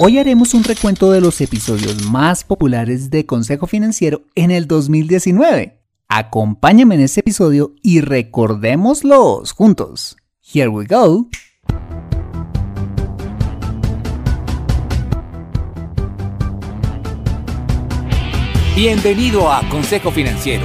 Hoy 0.00 0.18
haremos 0.18 0.54
un 0.54 0.62
recuento 0.62 1.10
de 1.10 1.20
los 1.20 1.40
episodios 1.40 2.08
más 2.08 2.44
populares 2.44 3.10
de 3.10 3.26
Consejo 3.26 3.66
Financiero 3.66 4.22
en 4.36 4.52
el 4.52 4.68
2019. 4.68 5.82
Acompáñame 6.06 6.94
en 6.94 7.00
este 7.00 7.18
episodio 7.18 7.74
y 7.82 8.00
recordémoslos 8.00 9.50
juntos. 9.50 10.16
Here 10.40 10.68
we 10.68 10.86
go. 10.86 11.26
Bienvenido 18.76 19.50
a 19.50 19.68
Consejo 19.68 20.12
Financiero, 20.12 20.64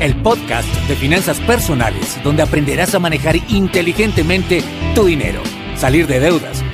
el 0.00 0.20
podcast 0.20 0.68
de 0.88 0.96
finanzas 0.96 1.38
personales 1.42 2.18
donde 2.24 2.42
aprenderás 2.42 2.92
a 2.96 2.98
manejar 2.98 3.36
inteligentemente 3.48 4.64
tu 4.96 5.04
dinero, 5.04 5.40
salir 5.76 6.08
de 6.08 6.18
deudas, 6.18 6.64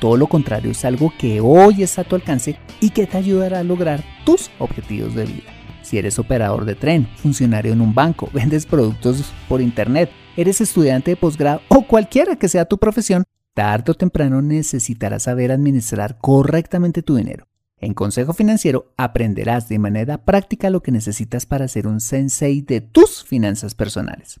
todo 0.00 0.16
lo 0.16 0.26
contrario 0.26 0.70
es 0.70 0.84
algo 0.84 1.12
que 1.18 1.40
hoy 1.40 1.82
está 1.82 2.02
a 2.02 2.04
tu 2.04 2.16
alcance 2.16 2.58
y 2.80 2.90
que 2.90 3.06
te 3.06 3.16
ayudará 3.16 3.60
a 3.60 3.64
lograr 3.64 4.02
tus 4.24 4.50
objetivos 4.58 5.14
de 5.14 5.26
vida. 5.26 5.52
Si 5.82 5.98
eres 5.98 6.18
operador 6.18 6.64
de 6.64 6.74
tren, 6.74 7.08
funcionario 7.16 7.72
en 7.72 7.80
un 7.80 7.94
banco, 7.94 8.28
vendes 8.34 8.66
productos 8.66 9.32
por 9.48 9.60
internet, 9.60 10.10
eres 10.36 10.60
estudiante 10.60 11.12
de 11.12 11.16
posgrado 11.16 11.60
o 11.68 11.82
cualquiera 11.86 12.36
que 12.36 12.48
sea 12.48 12.64
tu 12.64 12.78
profesión, 12.78 13.24
tarde 13.54 13.92
o 13.92 13.94
temprano 13.94 14.42
necesitarás 14.42 15.22
saber 15.24 15.52
administrar 15.52 16.18
correctamente 16.18 17.02
tu 17.02 17.16
dinero. 17.16 17.46
En 17.78 17.92
Consejo 17.92 18.32
Financiero 18.32 18.92
aprenderás 18.96 19.68
de 19.68 19.78
manera 19.78 20.24
práctica 20.24 20.70
lo 20.70 20.82
que 20.82 20.92
necesitas 20.92 21.44
para 21.46 21.68
ser 21.68 21.86
un 21.86 22.00
sensei 22.00 22.62
de 22.62 22.80
tus 22.80 23.22
finanzas 23.22 23.74
personales. 23.74 24.40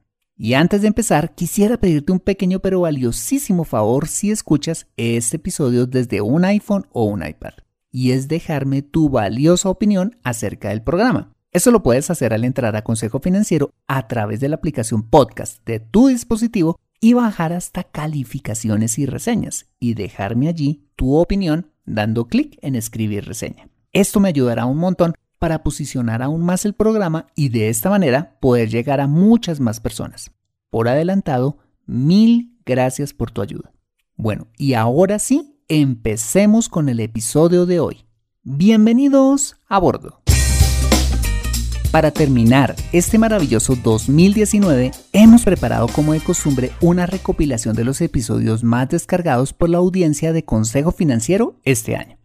Y 0.43 0.55
antes 0.55 0.81
de 0.81 0.87
empezar, 0.87 1.35
quisiera 1.35 1.77
pedirte 1.77 2.11
un 2.11 2.19
pequeño 2.19 2.61
pero 2.61 2.81
valiosísimo 2.81 3.63
favor 3.63 4.07
si 4.07 4.31
escuchas 4.31 4.87
este 4.97 5.35
episodio 5.35 5.85
desde 5.85 6.21
un 6.21 6.45
iPhone 6.45 6.87
o 6.93 7.03
un 7.03 7.23
iPad, 7.23 7.51
y 7.91 8.09
es 8.09 8.27
dejarme 8.27 8.81
tu 8.81 9.07
valiosa 9.07 9.69
opinión 9.69 10.17
acerca 10.23 10.69
del 10.69 10.81
programa. 10.81 11.31
Eso 11.51 11.69
lo 11.69 11.83
puedes 11.83 12.09
hacer 12.09 12.33
al 12.33 12.43
entrar 12.43 12.75
a 12.75 12.83
Consejo 12.83 13.19
Financiero 13.19 13.69
a 13.85 14.07
través 14.07 14.39
de 14.39 14.49
la 14.49 14.55
aplicación 14.55 15.03
podcast 15.03 15.63
de 15.63 15.79
tu 15.79 16.07
dispositivo 16.07 16.79
y 16.99 17.13
bajar 17.13 17.53
hasta 17.53 17.83
calificaciones 17.83 18.97
y 18.97 19.05
reseñas 19.05 19.67
y 19.79 19.93
dejarme 19.93 20.47
allí 20.47 20.87
tu 20.95 21.17
opinión 21.17 21.69
dando 21.85 22.25
clic 22.25 22.57
en 22.63 22.73
escribir 22.73 23.25
reseña. 23.25 23.69
Esto 23.93 24.19
me 24.19 24.29
ayudará 24.29 24.65
un 24.65 24.79
montón 24.79 25.13
para 25.41 25.63
posicionar 25.63 26.21
aún 26.21 26.45
más 26.45 26.65
el 26.65 26.75
programa 26.75 27.25
y 27.33 27.49
de 27.49 27.69
esta 27.69 27.89
manera 27.89 28.37
poder 28.39 28.69
llegar 28.69 29.01
a 29.01 29.07
muchas 29.07 29.59
más 29.59 29.79
personas. 29.79 30.29
Por 30.69 30.87
adelantado, 30.87 31.57
mil 31.87 32.59
gracias 32.63 33.11
por 33.11 33.31
tu 33.31 33.41
ayuda. 33.41 33.73
Bueno, 34.15 34.49
y 34.55 34.75
ahora 34.75 35.17
sí, 35.17 35.57
empecemos 35.67 36.69
con 36.69 36.89
el 36.89 36.99
episodio 36.99 37.65
de 37.65 37.79
hoy. 37.79 38.05
Bienvenidos 38.43 39.57
a 39.67 39.79
bordo. 39.79 40.21
Para 41.89 42.11
terminar 42.11 42.75
este 42.91 43.17
maravilloso 43.17 43.75
2019, 43.75 44.91
hemos 45.11 45.43
preparado 45.43 45.87
como 45.87 46.13
de 46.13 46.19
costumbre 46.19 46.71
una 46.81 47.07
recopilación 47.07 47.75
de 47.75 47.83
los 47.83 47.99
episodios 48.01 48.63
más 48.63 48.89
descargados 48.89 49.53
por 49.53 49.69
la 49.69 49.79
audiencia 49.79 50.33
de 50.33 50.45
Consejo 50.45 50.91
Financiero 50.91 51.59
este 51.63 51.95
año. 51.95 52.20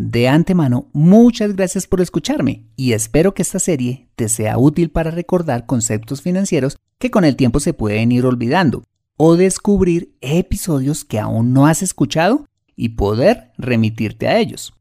De 0.00 0.28
antemano, 0.28 0.86
muchas 0.92 1.56
gracias 1.56 1.88
por 1.88 2.00
escucharme 2.00 2.68
y 2.76 2.92
espero 2.92 3.34
que 3.34 3.42
esta 3.42 3.58
serie 3.58 4.06
te 4.14 4.28
sea 4.28 4.56
útil 4.56 4.92
para 4.92 5.10
recordar 5.10 5.66
conceptos 5.66 6.22
financieros 6.22 6.76
que 7.00 7.10
con 7.10 7.24
el 7.24 7.34
tiempo 7.34 7.58
se 7.58 7.74
pueden 7.74 8.12
ir 8.12 8.24
olvidando 8.24 8.84
o 9.16 9.34
descubrir 9.34 10.14
episodios 10.20 11.04
que 11.04 11.18
aún 11.18 11.52
no 11.52 11.66
has 11.66 11.82
escuchado 11.82 12.46
y 12.76 12.90
poder 12.90 13.50
remitirte 13.58 14.28
a 14.28 14.38
ellos. 14.38 14.72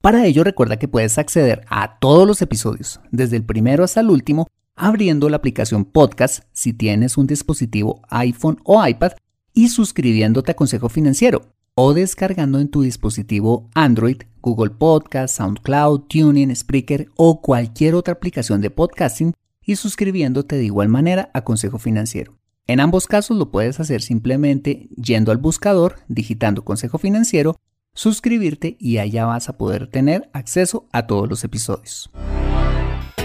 Para 0.00 0.24
ello 0.24 0.42
recuerda 0.42 0.78
que 0.78 0.88
puedes 0.88 1.18
acceder 1.18 1.66
a 1.68 1.98
todos 1.98 2.26
los 2.26 2.40
episodios, 2.40 2.98
desde 3.10 3.36
el 3.36 3.44
primero 3.44 3.84
hasta 3.84 4.00
el 4.00 4.08
último, 4.08 4.46
abriendo 4.74 5.28
la 5.28 5.36
aplicación 5.36 5.84
podcast 5.84 6.44
si 6.52 6.72
tienes 6.72 7.18
un 7.18 7.26
dispositivo 7.26 8.00
iPhone 8.08 8.58
o 8.64 8.86
iPad 8.86 9.12
y 9.52 9.68
suscribiéndote 9.68 10.52
a 10.52 10.56
Consejo 10.56 10.88
Financiero 10.88 11.42
o 11.78 11.92
descargando 11.92 12.58
en 12.58 12.68
tu 12.68 12.80
dispositivo 12.82 13.68
Android, 13.74 14.22
Google 14.40 14.70
Podcast, 14.70 15.36
SoundCloud, 15.36 16.04
Tuning, 16.08 16.56
Spreaker 16.56 17.10
o 17.16 17.42
cualquier 17.42 17.94
otra 17.94 18.14
aplicación 18.14 18.62
de 18.62 18.70
podcasting 18.70 19.34
y 19.62 19.76
suscribiéndote 19.76 20.56
de 20.56 20.64
igual 20.64 20.88
manera 20.88 21.30
a 21.34 21.44
Consejo 21.44 21.78
Financiero. 21.78 22.38
En 22.66 22.80
ambos 22.80 23.06
casos 23.06 23.36
lo 23.36 23.50
puedes 23.50 23.78
hacer 23.78 24.00
simplemente 24.00 24.88
yendo 24.96 25.32
al 25.32 25.36
buscador, 25.36 25.96
digitando 26.08 26.64
Consejo 26.64 26.96
Financiero, 26.96 27.56
suscribirte 27.92 28.76
y 28.80 28.96
allá 28.96 29.26
vas 29.26 29.50
a 29.50 29.58
poder 29.58 29.86
tener 29.86 30.30
acceso 30.32 30.88
a 30.92 31.06
todos 31.06 31.28
los 31.28 31.44
episodios. 31.44 32.10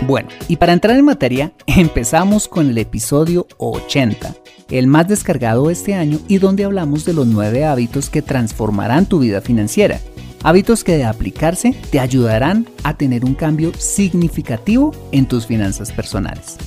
Bueno, 0.07 0.29
y 0.47 0.55
para 0.55 0.73
entrar 0.73 0.97
en 0.97 1.05
materia, 1.05 1.53
empezamos 1.67 2.47
con 2.47 2.69
el 2.69 2.77
episodio 2.77 3.47
80, 3.57 4.35
el 4.69 4.87
más 4.87 5.07
descargado 5.07 5.69
este 5.69 5.93
año 5.93 6.19
y 6.27 6.39
donde 6.39 6.65
hablamos 6.65 7.05
de 7.05 7.13
los 7.13 7.27
nueve 7.27 7.65
hábitos 7.65 8.09
que 8.09 8.21
transformarán 8.21 9.05
tu 9.05 9.19
vida 9.19 9.41
financiera. 9.41 9.99
Hábitos 10.43 10.83
que 10.83 10.97
de 10.97 11.03
aplicarse 11.03 11.75
te 11.91 11.99
ayudarán 11.99 12.67
a 12.83 12.97
tener 12.97 13.23
un 13.23 13.35
cambio 13.35 13.71
significativo 13.77 14.91
en 15.11 15.27
tus 15.27 15.45
finanzas 15.45 15.91
personales. 15.91 16.57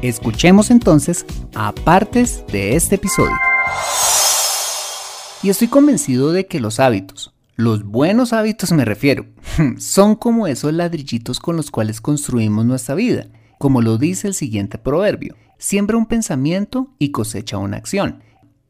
Escuchemos 0.00 0.70
entonces 0.70 1.26
a 1.54 1.72
partes 1.72 2.44
de 2.50 2.76
este 2.76 2.94
episodio. 2.94 3.36
Y 5.42 5.50
estoy 5.50 5.68
convencido 5.68 6.32
de 6.32 6.46
que 6.46 6.60
los 6.60 6.80
hábitos, 6.80 7.34
los 7.60 7.84
buenos 7.84 8.32
hábitos 8.32 8.72
me 8.72 8.84
refiero, 8.84 9.26
son 9.78 10.16
como 10.16 10.46
esos 10.46 10.72
ladrillitos 10.72 11.38
con 11.38 11.56
los 11.56 11.70
cuales 11.70 12.00
construimos 12.00 12.64
nuestra 12.64 12.94
vida, 12.94 13.26
como 13.58 13.82
lo 13.82 13.98
dice 13.98 14.28
el 14.28 14.34
siguiente 14.34 14.78
proverbio. 14.78 15.36
Siembra 15.58 15.98
un 15.98 16.06
pensamiento 16.06 16.94
y 16.98 17.10
cosecha 17.10 17.58
una 17.58 17.76
acción. 17.76 18.22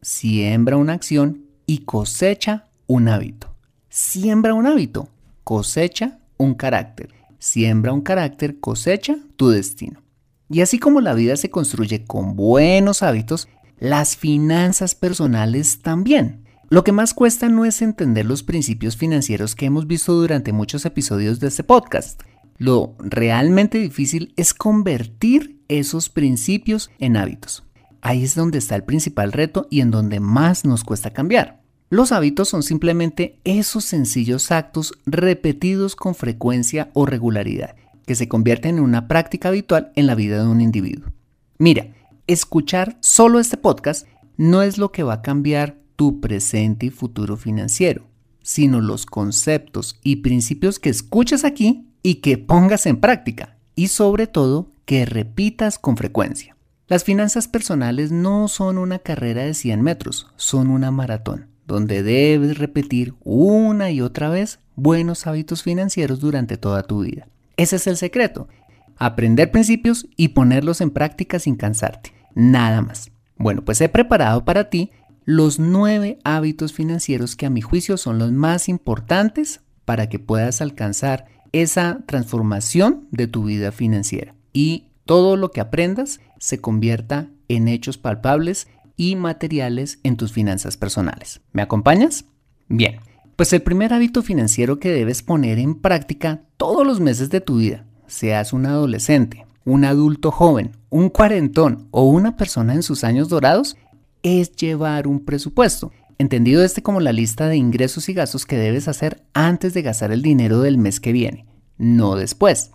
Siembra 0.03 0.77
una 0.77 0.95
acción 0.95 1.45
y 1.67 1.85
cosecha 1.85 2.67
un 2.89 3.09
hábito. 3.09 3.55
Siembra 3.89 4.55
un 4.55 4.67
hábito, 4.67 5.09
cosecha 5.45 6.19
un 6.37 6.55
carácter. 6.55 7.15
Siembra 7.39 7.93
un 7.93 8.01
carácter, 8.01 8.59
cosecha 8.59 9.17
tu 9.37 9.51
destino. 9.51 10.03
Y 10.49 10.63
así 10.63 10.81
como 10.81 11.01
la 11.01 11.15
vida 11.15 11.37
se 11.37 11.49
construye 11.49 12.05
con 12.05 12.35
buenos 12.35 13.05
hábitos, 13.05 13.49
las 13.79 14.17
finanzas 14.17 14.97
personales 14.97 15.81
también. 15.81 16.45
Lo 16.73 16.85
que 16.85 16.93
más 16.93 17.15
cuesta 17.15 17.49
no 17.49 17.65
es 17.65 17.83
entender 17.83 18.27
los 18.27 18.45
principios 18.45 18.97
financieros 18.97 19.57
que 19.57 19.67
hemos 19.67 19.89
visto 19.89 20.13
durante 20.15 20.53
muchos 20.53 20.87
episodios 20.87 21.41
de 21.41 21.49
este 21.49 21.65
podcast. 21.65 22.23
Lo 22.59 22.95
realmente 23.01 23.79
difícil 23.79 24.33
es 24.37 24.55
convertir 24.55 25.59
esos 25.67 26.09
principios 26.09 26.93
en 27.01 27.17
hábitos. 27.17 27.65
ahí 28.03 28.23
es 28.23 28.37
donde 28.37 28.59
está 28.59 28.77
el 28.77 28.85
principal 28.85 29.33
reto 29.33 29.67
y 29.69 29.81
en 29.81 29.91
donde 29.91 30.21
más 30.21 30.65
nos 30.65 30.85
cuesta 30.85 31.13
cambiar. 31.13 31.61
Los 31.89 32.13
hábitos 32.13 32.49
son 32.49 32.63
simplemente 32.63 33.41
esos 33.43 33.85
sencillos 33.85 34.53
actos 34.53 34.93
repetidos 35.07 35.97
con 35.97 36.15
frecuencia 36.15 36.91
o 36.95 37.05
regularidad, 37.05 37.75
que 38.07 38.15
se 38.15 38.29
convierten 38.29 38.79
en 38.79 38.85
una 38.85 39.09
práctica 39.09 39.49
habitual 39.49 39.91
en 39.97 40.07
la 40.07 40.15
vida 40.15 40.41
de 40.41 40.49
un 40.49 40.61
individuo. 40.61 41.11
Mira, 41.59 41.89
escuchar 42.29 42.97
solo 43.01 43.41
este 43.41 43.57
podcast 43.57 44.07
no 44.37 44.63
es 44.63 44.79
lo 44.79 44.93
que 44.93 45.03
va 45.03 45.15
a 45.15 45.23
cambiar 45.23 45.81
tu 46.01 46.19
presente 46.19 46.87
y 46.87 46.91
futuro 46.91 47.37
financiero, 47.37 48.07
sino 48.41 48.81
los 48.81 49.05
conceptos 49.05 50.01
y 50.03 50.17
principios 50.17 50.79
que 50.79 50.89
escuchas 50.89 51.45
aquí 51.45 51.91
y 52.03 52.23
que 52.23 52.39
pongas 52.39 52.87
en 52.87 52.97
práctica, 52.97 53.59
y 53.75 53.89
sobre 53.89 54.27
todo 54.27 54.71
que 54.87 55.05
repitas 55.05 55.79
con 55.79 55.99
frecuencia. 55.99 56.57
Las 56.89 57.05
finanzas 57.05 57.49
personales 57.49 58.13
no 58.13 58.49
son 58.49 58.79
una 58.79 58.99
carrera 58.99 59.43
de 59.43 59.53
100 59.53 59.83
metros, 59.83 60.29
son 60.37 60.71
una 60.71 60.91
maratón, 60.91 61.49
donde 61.67 62.03
debes 62.03 62.57
repetir 62.57 63.13
una 63.23 63.91
y 63.91 64.01
otra 64.01 64.31
vez 64.31 64.59
buenos 64.77 65.27
hábitos 65.27 65.63
financieros 65.63 66.19
durante 66.21 66.57
toda 66.57 66.83
tu 66.85 67.01
vida. 67.01 67.29
Ese 67.59 67.77
es 67.77 67.87
el 67.87 67.99
secreto, 67.99 68.49
aprender 68.97 69.51
principios 69.51 70.09
y 70.17 70.29
ponerlos 70.29 70.81
en 70.81 70.93
práctica 70.93 71.39
sin 71.39 71.57
cansarte, 71.57 72.15
nada 72.35 72.81
más. 72.81 73.11
Bueno, 73.37 73.63
pues 73.63 73.83
he 73.83 73.91
preparado 73.91 74.47
para 74.47 74.71
ti 74.71 74.93
los 75.31 75.61
nueve 75.61 76.19
hábitos 76.25 76.73
financieros 76.73 77.37
que 77.37 77.47
a 77.47 77.51
mi 77.51 77.61
juicio 77.61 77.97
son 77.97 78.19
los 78.19 78.33
más 78.33 78.69
importantes 78.69 79.61
para 79.85 80.09
que 80.09 80.19
puedas 80.19 80.61
alcanzar 80.61 81.27
esa 81.53 82.01
transformación 82.07 83.07
de 83.13 83.29
tu 83.29 83.45
vida 83.45 83.71
financiera 83.71 84.35
y 84.53 84.89
todo 85.05 85.37
lo 85.37 85.53
que 85.53 85.61
aprendas 85.61 86.19
se 86.41 86.61
convierta 86.61 87.29
en 87.47 87.69
hechos 87.69 87.97
palpables 87.97 88.67
y 88.97 89.15
materiales 89.15 90.01
en 90.03 90.17
tus 90.17 90.33
finanzas 90.33 90.77
personales. 90.77 91.41
¿Me 91.53 91.63
acompañas? 91.63 92.25
Bien, 92.67 92.97
pues 93.37 93.53
el 93.53 93.63
primer 93.63 93.95
hábito 93.95 94.23
financiero 94.23 94.81
que 94.81 94.91
debes 94.91 95.23
poner 95.23 95.61
en 95.61 95.77
práctica 95.77 96.41
todos 96.57 96.85
los 96.85 96.99
meses 96.99 97.31
de 97.31 97.41
tu 97.41 97.59
vida, 97.59 97.85
seas 98.09 98.53
un 98.53 98.67
adolescente, 98.67 99.47
un 99.65 99.85
adulto 99.85 100.33
joven, 100.33 100.73
un 100.89 101.09
cuarentón 101.09 101.87
o 101.93 102.03
una 102.03 102.37
persona 102.37 102.75
en 102.75 102.83
sus 102.83 103.05
años 103.05 103.29
dorados, 103.29 103.77
es 104.23 104.53
llevar 104.53 105.07
un 105.07 105.25
presupuesto. 105.25 105.93
Entendido 106.19 106.63
este 106.63 106.83
como 106.83 107.01
la 107.01 107.13
lista 107.13 107.49
de 107.49 107.57
ingresos 107.57 108.09
y 108.09 108.13
gastos 108.13 108.45
que 108.45 108.59
debes 108.59 108.89
hacer 108.89 109.25
antes 109.33 109.73
de 109.73 109.83
gastar 109.83 110.13
el 110.13 110.23
dinero 110.23 110.61
del 110.61 110.77
mes 110.77 111.01
que 111.01 111.13
viene, 111.13 111.47
no 111.79 112.15
después. 112.15 112.73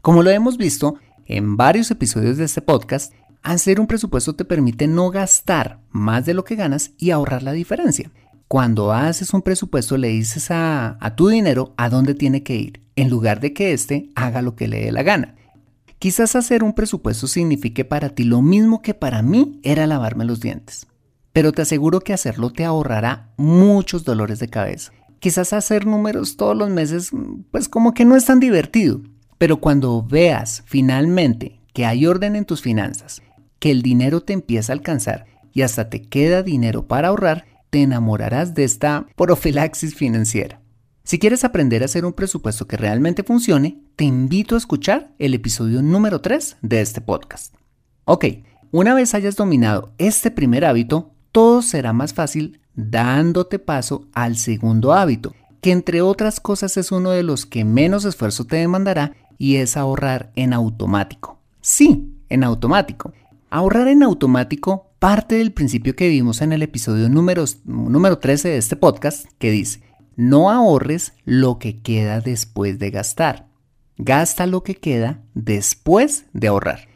Como 0.00 0.22
lo 0.22 0.30
hemos 0.30 0.56
visto 0.56 0.96
en 1.26 1.56
varios 1.56 1.90
episodios 1.90 2.36
de 2.36 2.44
este 2.44 2.62
podcast, 2.62 3.12
hacer 3.42 3.80
un 3.80 3.86
presupuesto 3.86 4.34
te 4.34 4.44
permite 4.44 4.86
no 4.86 5.10
gastar 5.10 5.80
más 5.90 6.24
de 6.24 6.34
lo 6.34 6.44
que 6.44 6.54
ganas 6.54 6.92
y 6.98 7.10
ahorrar 7.10 7.42
la 7.42 7.52
diferencia. 7.52 8.10
Cuando 8.46 8.92
haces 8.92 9.34
un 9.34 9.42
presupuesto 9.42 9.96
le 9.96 10.08
dices 10.08 10.50
a, 10.50 10.96
a 11.00 11.16
tu 11.16 11.28
dinero 11.28 11.74
a 11.76 11.90
dónde 11.90 12.14
tiene 12.14 12.42
que 12.42 12.56
ir, 12.56 12.82
en 12.96 13.10
lugar 13.10 13.40
de 13.40 13.52
que 13.52 13.72
éste 13.72 14.10
haga 14.14 14.40
lo 14.40 14.54
que 14.54 14.68
le 14.68 14.84
dé 14.84 14.92
la 14.92 15.02
gana. 15.02 15.34
Quizás 15.98 16.36
hacer 16.36 16.62
un 16.62 16.74
presupuesto 16.74 17.26
signifique 17.26 17.84
para 17.84 18.10
ti 18.10 18.22
lo 18.22 18.40
mismo 18.40 18.82
que 18.82 18.94
para 18.94 19.20
mí 19.20 19.58
era 19.64 19.86
lavarme 19.88 20.24
los 20.24 20.38
dientes. 20.38 20.86
Pero 21.32 21.50
te 21.50 21.62
aseguro 21.62 22.00
que 22.00 22.12
hacerlo 22.12 22.50
te 22.50 22.64
ahorrará 22.64 23.32
muchos 23.36 24.04
dolores 24.04 24.38
de 24.38 24.48
cabeza. 24.48 24.92
Quizás 25.18 25.52
hacer 25.52 25.86
números 25.86 26.36
todos 26.36 26.56
los 26.56 26.70
meses, 26.70 27.10
pues 27.50 27.68
como 27.68 27.94
que 27.94 28.04
no 28.04 28.14
es 28.14 28.26
tan 28.26 28.38
divertido. 28.38 29.00
Pero 29.38 29.56
cuando 29.56 30.04
veas 30.04 30.62
finalmente 30.66 31.60
que 31.74 31.84
hay 31.84 32.06
orden 32.06 32.36
en 32.36 32.44
tus 32.44 32.62
finanzas, 32.62 33.20
que 33.58 33.72
el 33.72 33.82
dinero 33.82 34.20
te 34.20 34.32
empieza 34.32 34.72
a 34.72 34.76
alcanzar 34.76 35.26
y 35.52 35.62
hasta 35.62 35.90
te 35.90 36.02
queda 36.02 36.44
dinero 36.44 36.86
para 36.86 37.08
ahorrar, 37.08 37.44
te 37.70 37.82
enamorarás 37.82 38.54
de 38.54 38.62
esta 38.62 39.06
profilaxis 39.16 39.96
financiera. 39.96 40.60
Si 41.08 41.18
quieres 41.18 41.42
aprender 41.42 41.80
a 41.80 41.86
hacer 41.86 42.04
un 42.04 42.12
presupuesto 42.12 42.66
que 42.66 42.76
realmente 42.76 43.22
funcione, 43.22 43.80
te 43.96 44.04
invito 44.04 44.54
a 44.54 44.58
escuchar 44.58 45.14
el 45.18 45.32
episodio 45.32 45.80
número 45.80 46.20
3 46.20 46.58
de 46.60 46.82
este 46.82 47.00
podcast. 47.00 47.54
Ok, 48.04 48.26
una 48.72 48.92
vez 48.92 49.14
hayas 49.14 49.34
dominado 49.34 49.94
este 49.96 50.30
primer 50.30 50.66
hábito, 50.66 51.14
todo 51.32 51.62
será 51.62 51.94
más 51.94 52.12
fácil 52.12 52.60
dándote 52.74 53.58
paso 53.58 54.06
al 54.12 54.36
segundo 54.36 54.92
hábito, 54.92 55.34
que 55.62 55.72
entre 55.72 56.02
otras 56.02 56.40
cosas 56.40 56.76
es 56.76 56.92
uno 56.92 57.08
de 57.08 57.22
los 57.22 57.46
que 57.46 57.64
menos 57.64 58.04
esfuerzo 58.04 58.44
te 58.44 58.56
demandará 58.56 59.14
y 59.38 59.56
es 59.56 59.78
ahorrar 59.78 60.30
en 60.36 60.52
automático. 60.52 61.40
Sí, 61.62 62.18
en 62.28 62.44
automático. 62.44 63.14
Ahorrar 63.48 63.88
en 63.88 64.02
automático 64.02 64.90
parte 64.98 65.36
del 65.36 65.52
principio 65.52 65.96
que 65.96 66.10
vimos 66.10 66.42
en 66.42 66.52
el 66.52 66.60
episodio 66.60 67.08
número, 67.08 67.46
número 67.64 68.18
13 68.18 68.50
de 68.50 68.58
este 68.58 68.76
podcast, 68.76 69.24
que 69.38 69.50
dice, 69.50 69.87
no 70.18 70.50
ahorres 70.50 71.12
lo 71.24 71.60
que 71.60 71.80
queda 71.80 72.20
después 72.20 72.80
de 72.80 72.90
gastar. 72.90 73.46
Gasta 73.98 74.46
lo 74.46 74.64
que 74.64 74.74
queda 74.74 75.22
después 75.34 76.24
de 76.32 76.48
ahorrar. 76.48 76.88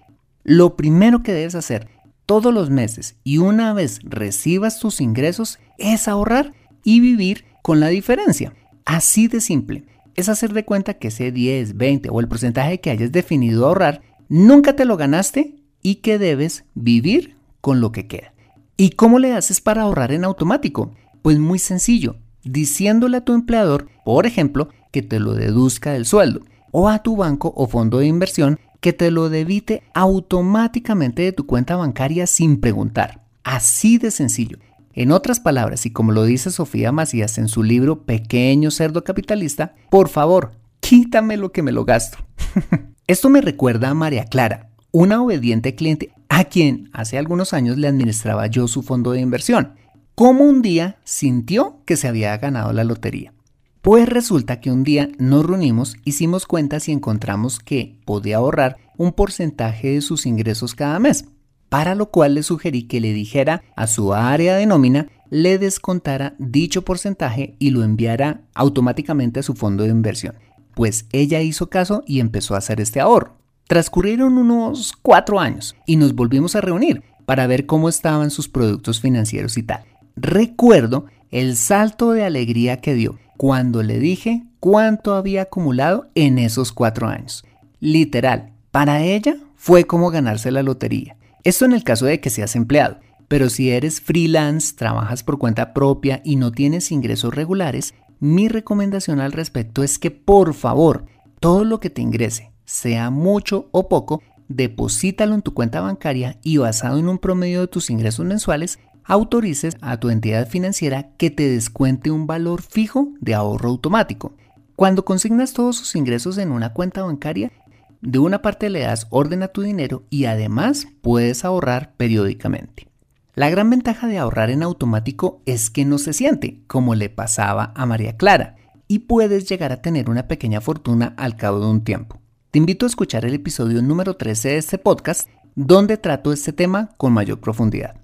Lo 0.42 0.74
primero 0.74 1.22
que 1.22 1.32
debes 1.32 1.54
hacer 1.54 1.88
todos 2.26 2.52
los 2.52 2.68
meses 2.68 3.14
y 3.22 3.38
una 3.38 3.74
vez 3.74 4.00
recibas 4.02 4.80
tus 4.80 5.00
ingresos 5.00 5.60
es 5.78 6.08
ahorrar 6.08 6.52
y 6.82 6.98
vivir 6.98 7.44
con 7.62 7.78
la 7.78 7.88
diferencia. 7.88 8.54
Así 8.84 9.28
de 9.28 9.40
simple. 9.40 9.84
Es 10.16 10.28
hacer 10.28 10.52
de 10.52 10.64
cuenta 10.64 10.94
que 10.94 11.08
ese 11.08 11.30
10, 11.30 11.76
20 11.76 12.08
o 12.10 12.18
el 12.18 12.26
porcentaje 12.26 12.80
que 12.80 12.90
hayas 12.90 13.12
definido 13.12 13.66
ahorrar 13.66 14.02
nunca 14.28 14.74
te 14.74 14.84
lo 14.84 14.96
ganaste 14.96 15.62
y 15.80 15.96
que 15.96 16.18
debes 16.18 16.64
vivir 16.74 17.36
con 17.60 17.80
lo 17.80 17.92
que 17.92 18.08
queda. 18.08 18.34
¿Y 18.76 18.90
cómo 18.90 19.20
le 19.20 19.32
haces 19.32 19.60
para 19.60 19.82
ahorrar 19.82 20.10
en 20.10 20.24
automático? 20.24 20.92
Pues 21.22 21.38
muy 21.38 21.60
sencillo 21.60 22.16
diciéndole 22.44 23.18
a 23.18 23.24
tu 23.24 23.34
empleador, 23.34 23.88
por 24.04 24.26
ejemplo, 24.26 24.68
que 24.90 25.02
te 25.02 25.20
lo 25.20 25.34
deduzca 25.34 25.92
del 25.92 26.06
sueldo, 26.06 26.40
o 26.70 26.88
a 26.88 27.02
tu 27.02 27.16
banco 27.16 27.52
o 27.56 27.66
fondo 27.66 27.98
de 27.98 28.06
inversión 28.06 28.58
que 28.80 28.92
te 28.92 29.10
lo 29.10 29.28
debite 29.28 29.82
automáticamente 29.94 31.22
de 31.22 31.32
tu 31.32 31.46
cuenta 31.46 31.76
bancaria 31.76 32.26
sin 32.26 32.60
preguntar. 32.60 33.20
Así 33.44 33.98
de 33.98 34.10
sencillo. 34.10 34.58
En 34.92 35.12
otras 35.12 35.40
palabras, 35.40 35.86
y 35.86 35.90
como 35.90 36.12
lo 36.12 36.24
dice 36.24 36.50
Sofía 36.50 36.92
Macías 36.92 37.38
en 37.38 37.48
su 37.48 37.62
libro 37.62 38.02
Pequeño 38.02 38.70
Cerdo 38.70 39.04
Capitalista, 39.04 39.74
por 39.88 40.08
favor, 40.08 40.52
quítame 40.80 41.36
lo 41.36 41.52
que 41.52 41.62
me 41.62 41.72
lo 41.72 41.84
gasto. 41.84 42.18
Esto 43.06 43.30
me 43.30 43.40
recuerda 43.40 43.88
a 43.88 43.94
María 43.94 44.24
Clara, 44.24 44.68
una 44.90 45.22
obediente 45.22 45.74
cliente 45.74 46.12
a 46.28 46.44
quien 46.44 46.90
hace 46.92 47.16
algunos 47.16 47.52
años 47.54 47.78
le 47.78 47.88
administraba 47.88 48.46
yo 48.48 48.68
su 48.68 48.82
fondo 48.82 49.12
de 49.12 49.20
inversión 49.20 49.74
cómo 50.14 50.44
un 50.44 50.62
día 50.62 50.98
sintió 51.04 51.78
que 51.84 51.96
se 51.96 52.08
había 52.08 52.36
ganado 52.38 52.72
la 52.72 52.84
lotería. 52.84 53.32
Pues 53.80 54.08
resulta 54.08 54.60
que 54.60 54.70
un 54.70 54.84
día 54.84 55.08
nos 55.18 55.44
reunimos, 55.44 55.96
hicimos 56.04 56.46
cuentas 56.46 56.88
y 56.88 56.92
encontramos 56.92 57.58
que 57.58 57.98
podía 58.04 58.36
ahorrar 58.36 58.76
un 58.96 59.12
porcentaje 59.12 59.94
de 59.94 60.00
sus 60.00 60.24
ingresos 60.26 60.74
cada 60.74 61.00
mes, 61.00 61.24
para 61.68 61.94
lo 61.94 62.10
cual 62.10 62.34
le 62.34 62.42
sugerí 62.42 62.84
que 62.84 63.00
le 63.00 63.12
dijera 63.12 63.62
a 63.74 63.86
su 63.86 64.14
área 64.14 64.56
de 64.56 64.66
nómina 64.66 65.08
le 65.30 65.58
descontara 65.58 66.34
dicho 66.38 66.82
porcentaje 66.82 67.56
y 67.58 67.70
lo 67.70 67.82
enviara 67.82 68.42
automáticamente 68.54 69.40
a 69.40 69.42
su 69.42 69.54
fondo 69.54 69.82
de 69.82 69.90
inversión. 69.90 70.34
Pues 70.74 71.06
ella 71.10 71.40
hizo 71.40 71.70
caso 71.70 72.04
y 72.06 72.20
empezó 72.20 72.54
a 72.54 72.58
hacer 72.58 72.80
este 72.80 73.00
ahorro. 73.00 73.38
Transcurrieron 73.66 74.36
unos 74.36 74.92
cuatro 74.92 75.40
años 75.40 75.74
y 75.86 75.96
nos 75.96 76.14
volvimos 76.14 76.54
a 76.54 76.60
reunir 76.60 77.02
para 77.24 77.46
ver 77.46 77.66
cómo 77.66 77.88
estaban 77.88 78.30
sus 78.30 78.48
productos 78.48 79.00
financieros 79.00 79.56
y 79.56 79.62
tal 79.62 79.84
recuerdo 80.16 81.06
el 81.30 81.56
salto 81.56 82.12
de 82.12 82.24
alegría 82.24 82.80
que 82.80 82.94
dio 82.94 83.18
cuando 83.36 83.82
le 83.82 83.98
dije 83.98 84.44
cuánto 84.60 85.14
había 85.14 85.42
acumulado 85.42 86.08
en 86.14 86.38
esos 86.38 86.72
cuatro 86.72 87.08
años. 87.08 87.44
Literal, 87.80 88.52
para 88.70 89.02
ella 89.02 89.36
fue 89.56 89.84
como 89.84 90.10
ganarse 90.10 90.50
la 90.50 90.62
lotería. 90.62 91.16
Esto 91.44 91.64
en 91.64 91.72
el 91.72 91.82
caso 91.82 92.06
de 92.06 92.20
que 92.20 92.30
seas 92.30 92.54
empleado, 92.54 92.98
pero 93.28 93.48
si 93.48 93.70
eres 93.70 94.00
freelance, 94.00 94.74
trabajas 94.76 95.24
por 95.24 95.38
cuenta 95.38 95.72
propia 95.72 96.20
y 96.24 96.36
no 96.36 96.52
tienes 96.52 96.92
ingresos 96.92 97.34
regulares, 97.34 97.94
mi 98.20 98.48
recomendación 98.48 99.18
al 99.18 99.32
respecto 99.32 99.82
es 99.82 99.98
que 99.98 100.10
por 100.10 100.54
favor, 100.54 101.06
todo 101.40 101.64
lo 101.64 101.80
que 101.80 101.90
te 101.90 102.02
ingrese, 102.02 102.52
sea 102.64 103.10
mucho 103.10 103.68
o 103.72 103.88
poco, 103.88 104.22
deposítalo 104.48 105.34
en 105.34 105.42
tu 105.42 105.54
cuenta 105.54 105.80
bancaria 105.80 106.38
y 106.44 106.58
basado 106.58 106.98
en 106.98 107.08
un 107.08 107.18
promedio 107.18 107.62
de 107.62 107.66
tus 107.66 107.90
ingresos 107.90 108.24
mensuales, 108.24 108.78
autorices 109.04 109.76
a 109.80 109.98
tu 109.98 110.10
entidad 110.10 110.48
financiera 110.48 111.14
que 111.16 111.30
te 111.30 111.48
descuente 111.48 112.10
un 112.10 112.26
valor 112.26 112.62
fijo 112.62 113.08
de 113.20 113.34
ahorro 113.34 113.70
automático. 113.70 114.34
Cuando 114.76 115.04
consignas 115.04 115.52
todos 115.52 115.76
sus 115.76 115.94
ingresos 115.96 116.38
en 116.38 116.50
una 116.50 116.72
cuenta 116.72 117.02
bancaria, 117.02 117.52
de 118.00 118.18
una 118.18 118.42
parte 118.42 118.68
le 118.68 118.80
das 118.80 119.06
orden 119.10 119.42
a 119.42 119.48
tu 119.48 119.62
dinero 119.62 120.04
y 120.10 120.24
además 120.24 120.88
puedes 121.02 121.44
ahorrar 121.44 121.94
periódicamente. 121.96 122.88
La 123.34 123.48
gran 123.48 123.70
ventaja 123.70 124.08
de 124.08 124.18
ahorrar 124.18 124.50
en 124.50 124.62
automático 124.62 125.40
es 125.46 125.70
que 125.70 125.84
no 125.84 125.98
se 125.98 126.12
siente, 126.12 126.62
como 126.66 126.94
le 126.94 127.08
pasaba 127.08 127.72
a 127.74 127.86
María 127.86 128.16
Clara, 128.16 128.56
y 128.88 129.00
puedes 129.00 129.48
llegar 129.48 129.72
a 129.72 129.80
tener 129.80 130.10
una 130.10 130.28
pequeña 130.28 130.60
fortuna 130.60 131.14
al 131.16 131.36
cabo 131.36 131.60
de 131.60 131.66
un 131.66 131.82
tiempo. 131.82 132.20
Te 132.50 132.58
invito 132.58 132.84
a 132.84 132.88
escuchar 132.88 133.24
el 133.24 133.32
episodio 133.32 133.80
número 133.80 134.16
13 134.16 134.48
de 134.50 134.56
este 134.58 134.76
podcast 134.76 135.30
donde 135.54 135.96
trato 135.96 136.32
este 136.32 136.52
tema 136.52 136.90
con 136.98 137.14
mayor 137.14 137.40
profundidad. 137.40 138.01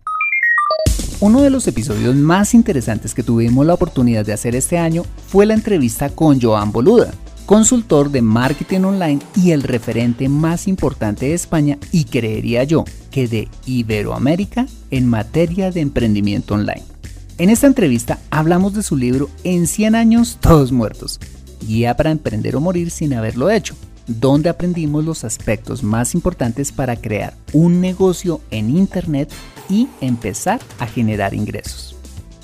Uno 1.21 1.43
de 1.43 1.51
los 1.51 1.67
episodios 1.67 2.15
más 2.15 2.55
interesantes 2.55 3.13
que 3.13 3.25
tuvimos 3.25 3.67
la 3.67 3.75
oportunidad 3.75 4.25
de 4.25 4.33
hacer 4.33 4.55
este 4.55 4.79
año 4.79 5.03
fue 5.27 5.47
la 5.47 5.55
entrevista 5.55 6.11
con 6.11 6.41
Joan 6.41 6.71
Boluda, 6.71 7.11
consultor 7.45 8.13
de 8.13 8.23
marketing 8.23 8.83
online 8.83 9.19
y 9.35 9.51
el 9.51 9.65
referente 9.65 10.29
más 10.29 10.69
importante 10.69 11.27
de 11.27 11.35
España 11.35 11.77
y 11.91 12.05
creería 12.05 12.63
yo 12.63 12.85
que 13.11 13.27
de 13.27 13.49
Iberoamérica 13.67 14.69
en 14.93 15.09
materia 15.09 15.73
de 15.73 15.81
emprendimiento 15.81 16.55
online. 16.55 16.85
En 17.39 17.51
esta 17.51 17.67
entrevista 17.67 18.21
hablamos 18.31 18.75
de 18.75 18.85
su 18.85 18.97
libro 18.97 19.29
En 19.43 19.67
100 19.67 19.97
años 19.97 20.39
todos 20.41 20.71
muertos, 20.71 21.19
guía 21.67 21.97
para 21.97 22.13
emprender 22.13 22.55
o 22.55 22.61
morir 22.61 22.93
sin 22.93 23.13
haberlo 23.13 23.51
hecho, 23.51 23.75
donde 24.09 24.49
aprendimos 24.49 25.05
los 25.05 25.23
aspectos 25.23 25.83
más 25.85 26.15
importantes 26.15 26.73
para 26.73 26.97
crear 26.97 27.35
un 27.53 27.81
negocio 27.81 28.41
en 28.51 28.77
Internet 28.77 29.31
y 29.69 29.89
empezar 30.01 30.61
a 30.79 30.87
generar 30.87 31.35
ingresos. 31.35 31.95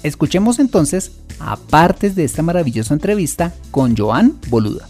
Escuchemos 0.02 0.59
entonces 0.59 1.18
a 1.40 1.56
partes 1.56 2.14
de 2.14 2.25
esta 2.25 2.42
maravillosa 2.42 2.94
entrevista 2.94 3.52
con 3.71 3.97
Joan 3.97 4.38
Boluda. 4.49 4.87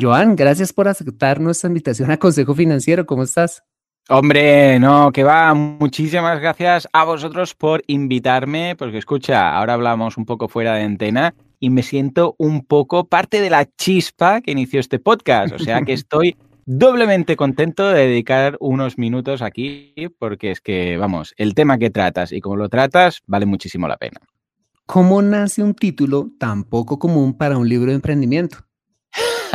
Joan, 0.00 0.36
gracias 0.36 0.72
por 0.72 0.88
aceptar 0.88 1.40
nuestra 1.40 1.68
invitación 1.68 2.10
a 2.10 2.16
Consejo 2.16 2.54
Financiero. 2.54 3.06
¿Cómo 3.06 3.22
estás? 3.22 3.62
Hombre, 4.08 4.78
no, 4.78 5.10
que 5.12 5.24
va. 5.24 5.52
Muchísimas 5.52 6.40
gracias 6.40 6.86
a 6.92 7.04
vosotros 7.04 7.54
por 7.54 7.82
invitarme, 7.86 8.76
porque 8.76 8.98
escucha, 8.98 9.56
ahora 9.56 9.74
hablamos 9.74 10.16
un 10.16 10.24
poco 10.24 10.48
fuera 10.48 10.74
de 10.74 10.82
antena 10.82 11.34
y 11.60 11.70
me 11.70 11.82
siento 11.82 12.34
un 12.38 12.64
poco 12.64 13.06
parte 13.06 13.40
de 13.40 13.50
la 13.50 13.64
chispa 13.64 14.40
que 14.40 14.52
inició 14.52 14.80
este 14.80 14.98
podcast. 14.98 15.54
O 15.54 15.58
sea 15.58 15.82
que 15.82 15.92
estoy 15.94 16.36
doblemente 16.66 17.36
contento 17.36 17.88
de 17.88 18.06
dedicar 18.06 18.56
unos 18.60 18.98
minutos 18.98 19.40
aquí 19.42 19.94
porque 20.18 20.50
es 20.50 20.60
que, 20.60 20.96
vamos, 20.96 21.34
el 21.36 21.54
tema 21.54 21.78
que 21.78 21.90
tratas 21.90 22.32
y 22.32 22.40
cómo 22.40 22.56
lo 22.56 22.68
tratas 22.68 23.22
vale 23.26 23.46
muchísimo 23.46 23.88
la 23.88 23.96
pena. 23.96 24.20
¿Cómo 24.86 25.20
nace 25.22 25.62
un 25.62 25.74
título 25.74 26.30
tan 26.38 26.64
poco 26.64 26.98
común 26.98 27.36
para 27.36 27.58
un 27.58 27.68
libro 27.68 27.88
de 27.88 27.96
emprendimiento? 27.96 28.58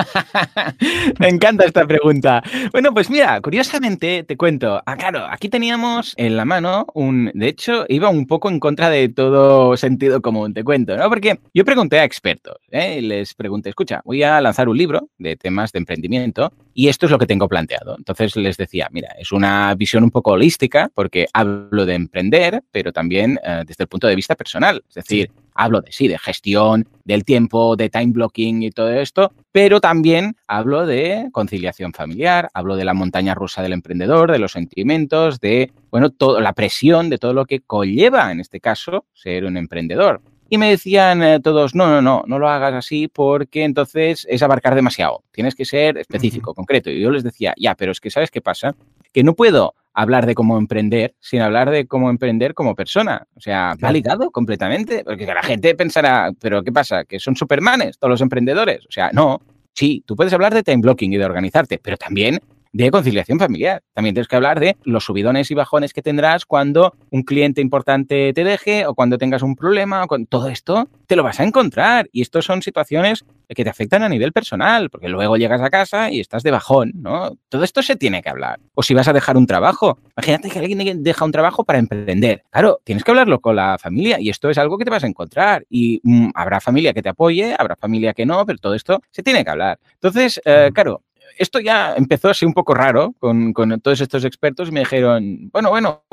Me 1.20 1.30
encanta 1.30 1.66
esta 1.66 1.86
pregunta. 1.86 2.44
Bueno, 2.72 2.94
pues 2.94 3.10
mira, 3.10 3.40
curiosamente 3.42 4.24
te 4.24 4.38
cuento. 4.38 4.82
Ah, 4.86 4.96
claro, 4.96 5.26
aquí 5.30 5.50
teníamos 5.50 6.14
en 6.18 6.38
la 6.38 6.46
mano 6.46 6.88
un. 6.94 7.32
De 7.34 7.48
hecho, 7.48 7.86
iba 7.90 8.10
un 8.10 8.28
poco 8.28 8.50
en 8.50 8.60
contra 8.60 8.90
de 8.90 9.10
todo 9.10 9.76
sentido 9.78 10.22
común, 10.22 10.54
te 10.54 10.64
cuento, 10.64 10.96
¿no? 10.98 11.10
Porque 11.10 11.40
yo 11.54 11.66
pregunté 11.66 12.00
a 12.00 12.04
expertos, 12.04 12.58
¿eh? 12.70 13.02
les 13.02 13.34
pregunté, 13.34 13.70
escucha, 13.70 14.02
voy 14.06 14.24
a 14.24 14.40
lanzar 14.42 14.70
un 14.70 14.78
libro 14.78 15.10
de 15.18 15.36
temas 15.36 15.72
de 15.72 15.80
emprendimiento 15.80 16.52
y 16.74 16.88
esto 16.88 17.06
es 17.06 17.12
lo 17.12 17.20
que 17.20 17.28
tengo 17.28 17.48
planteado. 17.48 17.96
Entonces 17.98 18.36
les 18.36 18.58
decía, 18.58 18.88
mira, 18.92 19.10
es 19.20 19.32
una 19.32 19.74
visión 19.76 20.04
un 20.04 20.12
poco 20.12 20.32
holística 20.32 20.90
porque 20.94 21.28
hablo 21.34 21.86
de 21.86 21.96
emprender, 21.96 22.64
pero 22.72 22.92
también 22.92 23.40
eh, 23.44 23.64
desde 23.66 23.84
el 23.84 23.88
punto 23.88 24.08
de 24.08 24.16
vista 24.16 24.36
personal. 24.36 24.84
Es 24.88 24.96
decir, 24.96 25.32
hablo 25.62 25.82
de 25.82 25.92
sí, 25.92 26.08
de 26.08 26.18
gestión 26.18 26.88
del 27.04 27.24
tiempo, 27.24 27.76
de 27.76 27.90
time 27.90 28.14
blocking 28.14 28.64
y 28.64 28.72
todo 28.72 28.90
esto, 28.90 29.32
pero 29.52 29.80
también 29.80 30.36
hablo 30.48 30.86
de 30.86 31.30
conciliación 31.32 31.94
familiar, 31.94 32.50
hablo 32.54 32.76
de 32.76 32.86
la 32.86 32.94
montaña 32.94 33.36
rusa 33.36 33.62
del 33.62 33.74
emprendedor, 33.74 34.32
de 34.32 34.40
los 34.40 34.54
sentimientos, 34.54 35.40
de, 35.40 35.72
bueno, 35.92 36.10
toda 36.10 36.42
la 36.42 36.54
presión, 36.54 37.10
de 37.10 37.20
todo 37.20 37.34
lo 37.34 37.46
que 37.46 37.60
conlleva, 37.62 38.32
en 38.32 38.40
este 38.40 38.60
caso, 38.60 39.06
ser 39.14 39.46
un 39.46 39.56
emprendedor. 39.56 40.22
Y 40.50 40.58
me 40.58 40.70
decían 40.70 41.24
eh, 41.24 41.40
todos, 41.40 41.76
no, 41.76 41.88
no, 41.88 42.02
no, 42.02 42.24
no 42.26 42.40
lo 42.40 42.50
hagas 42.50 42.74
así 42.74 43.08
porque 43.08 43.64
entonces 43.64 44.28
es 44.30 44.44
abarcar 44.44 44.76
demasiado. 44.76 45.24
Tienes 45.32 45.56
que 45.56 45.64
ser 45.64 45.98
específico, 45.98 46.54
concreto. 46.54 46.90
Y 46.90 47.00
yo 47.00 47.10
les 47.10 47.24
decía, 47.24 47.54
ya, 47.56 47.76
pero 47.76 47.94
es 47.94 48.02
que 48.02 48.10
¿sabes 48.10 48.32
qué 48.32 48.42
pasa? 48.42 48.76
Que 49.14 49.24
no 49.24 49.34
puedo 49.34 49.76
hablar 49.94 50.26
de 50.26 50.36
cómo 50.36 50.58
emprender 50.58 51.16
sin 51.20 51.42
hablar 51.42 51.70
de 51.70 51.88
cómo 51.88 52.10
emprender 52.10 52.54
como 52.54 52.76
persona. 52.76 53.28
O 53.36 53.42
sea, 53.42 53.76
va 53.84 53.92
ligado 53.92 54.32
completamente. 54.32 55.04
Porque 55.04 55.26
la 55.26 55.44
gente 55.44 55.76
pensará, 55.76 56.32
pero 56.40 56.64
¿qué 56.64 56.72
pasa? 56.72 57.06
¿Que 57.06 57.20
son 57.20 57.36
supermanes 57.36 57.98
todos 57.98 58.12
los 58.12 58.22
emprendedores? 58.22 58.86
O 58.86 58.92
sea, 58.92 59.12
no. 59.14 59.42
Sí, 59.74 60.04
tú 60.06 60.16
puedes 60.16 60.34
hablar 60.34 60.54
de 60.54 60.64
time 60.64 60.82
blocking 60.82 61.14
y 61.14 61.18
de 61.18 61.26
organizarte, 61.26 61.80
pero 61.82 61.96
también 61.96 62.40
de 62.74 62.92
conciliación 62.92 63.40
familiar. 63.40 63.84
También 63.94 64.16
tienes 64.16 64.28
que 64.28 64.36
hablar 64.36 64.60
de 64.60 64.78
los 64.84 65.04
subidones 65.04 65.52
y 65.52 65.56
bajones 65.56 65.94
que 65.94 66.02
tendrás 66.02 66.46
cuando 66.46 66.96
un 67.10 67.24
cliente 67.24 67.62
importante 67.62 68.34
te 68.34 68.44
deje 68.44 68.86
o 68.86 68.94
cuando 68.94 69.18
tengas 69.18 69.42
un 69.42 69.56
problema. 69.56 70.04
O 70.04 70.08
con... 70.08 70.26
Todo 70.26 70.50
esto 70.50 70.88
te 71.08 71.16
lo 71.16 71.24
vas 71.24 71.40
a 71.40 71.44
encontrar. 71.44 72.08
Y 72.12 72.22
esto 72.22 72.42
son 72.42 72.62
situaciones 72.62 73.26
que 73.50 73.64
te 73.64 73.70
afectan 73.70 74.04
a 74.04 74.10
nivel 74.10 74.32
personal, 74.32 74.90
porque 74.90 75.10
luego 75.10 75.36
llegas 75.36 75.62
a 75.62 75.70
casa 75.70 76.10
y 76.10 76.20
estás 76.20 76.44
de 76.44 76.52
bajón, 76.52 76.94
¿no? 76.96 77.38
Todo 77.50 77.64
esto 77.64 77.82
se 77.82 77.96
tiene 77.96 78.22
que 78.22 78.30
hablar. 78.30 78.60
O 78.74 78.84
si 78.84 78.94
vas 78.94 79.08
a 79.08 79.14
dejar 79.14 79.36
un 79.36 79.46
trabajo. 79.46 80.00
Imagínate 80.16 80.50
que 80.50 80.60
alguien 80.60 81.04
deja 81.04 81.26
un 81.26 81.32
trabajo 81.32 81.64
para 81.66 81.80
emprender. 81.80 82.44
Claro, 82.50 82.80
tienes 82.84 83.04
que 83.04 83.12
hablarlo 83.12 83.42
con 83.42 83.56
la 83.56 83.78
familia 83.78 84.20
y 84.20 84.30
esto 84.30 84.50
es 84.50 84.58
algo 84.58 84.78
que 84.78 84.86
te 84.86 84.92
vas 84.92 85.04
a 85.04 85.08
encontrar. 85.08 85.66
Y 85.70 86.00
mm, 86.04 86.30
habrá 86.34 86.62
familia 86.62 86.94
que 86.94 87.02
te 87.02 87.10
apoye, 87.10 87.56
habrá 87.58 87.76
familia 87.76 88.14
que 88.14 88.26
no, 88.26 88.46
pero 88.46 88.58
todo 88.58 88.76
esto 88.76 89.02
se 89.12 89.24
tiene 89.24 89.44
que 89.44 89.50
hablar. 89.50 89.80
Entonces, 89.96 90.40
eh, 90.46 90.72
claro, 90.74 91.04
esto 91.38 91.60
ya 91.60 91.94
empezó 91.96 92.30
a 92.30 92.34
ser 92.34 92.48
un 92.48 92.54
poco 92.54 92.74
raro 92.74 93.14
con, 93.20 93.54
todos 93.82 94.02
estos 94.02 94.26
expertos 94.26 94.70
y 94.70 94.72
me 94.72 94.82
dijeron, 94.82 95.50
bueno, 95.52 95.70
bueno, 95.70 96.04